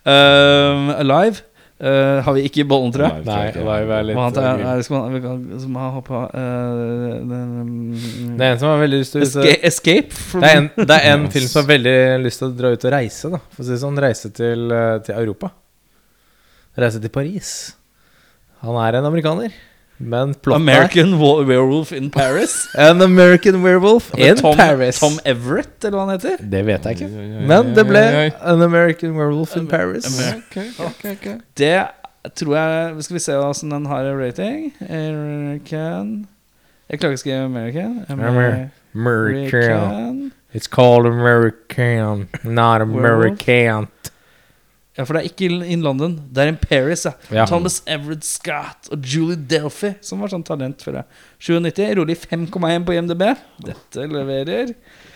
[0.02, 1.44] uh, alive
[1.90, 3.24] eh, har vi ikke i bollen, tror jeg.
[3.26, 7.18] Nei, Nei, er litt man, er, uh, det skal man, vi kan, har hoppa eh,
[7.32, 10.52] den, mm, Det er en som har veldig lyst til å Escape, escape from, Det
[10.52, 12.96] er en, det er en film som har veldig lyst til å dra ut og
[12.96, 13.42] reise, da.
[13.52, 14.00] For å si sånn.
[14.04, 15.52] Reise til, eh, til Europa.
[16.84, 17.52] Reise til Paris.
[18.64, 19.54] Han er en amerikaner.
[19.98, 22.68] Men plottet American Werewolf in Paris.
[22.74, 24.98] An American Werewolf in Tom, Paris.
[25.00, 26.36] Tom Everett, eller hva han heter.
[26.50, 27.08] Det vet jeg ikke.
[27.48, 28.02] Men det ble.
[28.42, 30.08] An American Werewolf in Paris.
[30.10, 31.28] Okay, okay, ok, ok.
[31.56, 31.76] Det
[32.34, 34.72] tror jeg Skal vi se hvordan den har en rating.
[34.90, 36.26] American
[36.90, 37.92] Jeg klarer ikke å skrive American.
[38.08, 38.70] Amer- American.
[38.94, 40.32] American.
[40.54, 43.88] It's called American, not American.
[44.94, 46.20] Ja, for det er ikke in London.
[46.30, 47.02] Det er in Paris.
[47.08, 47.14] Ja.
[47.34, 47.46] Ja.
[47.50, 51.08] Thomas Everett Scott og Julie Delphi, som var sånn talent før det.
[51.42, 53.24] 97, rolig 5,1 på IMDb.
[53.66, 54.70] Dette leverer.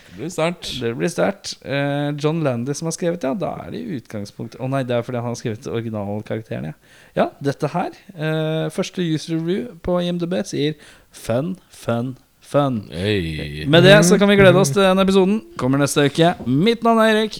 [0.09, 0.71] Det blir sterkt.
[0.81, 1.53] Det blir sterkt.
[1.63, 3.31] Uh, John Landy som har skrevet, ja.
[3.37, 6.95] Da er det i utgangspunktet Å nei, det er fordi han har skrevet originalkarakteren, ja.
[7.15, 7.95] Ja, dette her.
[8.17, 10.75] Uh, første user review på IMDb sier
[11.15, 12.83] fun, fun, fun.
[12.91, 13.63] Hey.
[13.69, 15.39] Med det så kan vi glede oss til den episoden.
[15.61, 16.33] Kommer neste uke.
[16.49, 17.39] Mitt navn er Erik.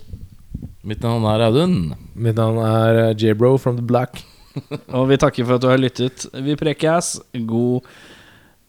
[0.81, 1.73] Mitt navn er Audun.
[2.15, 4.21] Mitt navn er eh, J-Bro from the Black.
[4.95, 6.23] Og vi takker for at du har lyttet.
[6.33, 7.17] Vi prekes.
[7.49, 7.83] God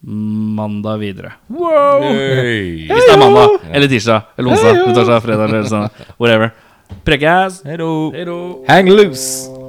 [0.00, 1.34] mandag videre.
[1.52, 2.02] Wow!
[2.08, 2.88] Hey.
[2.90, 5.88] Hvis det er mandag eller tirsdag eller onsdag hey, fredag eller sånn.
[6.16, 6.54] Whatever.
[7.06, 7.62] Prekes.
[8.66, 9.59] Hang loose!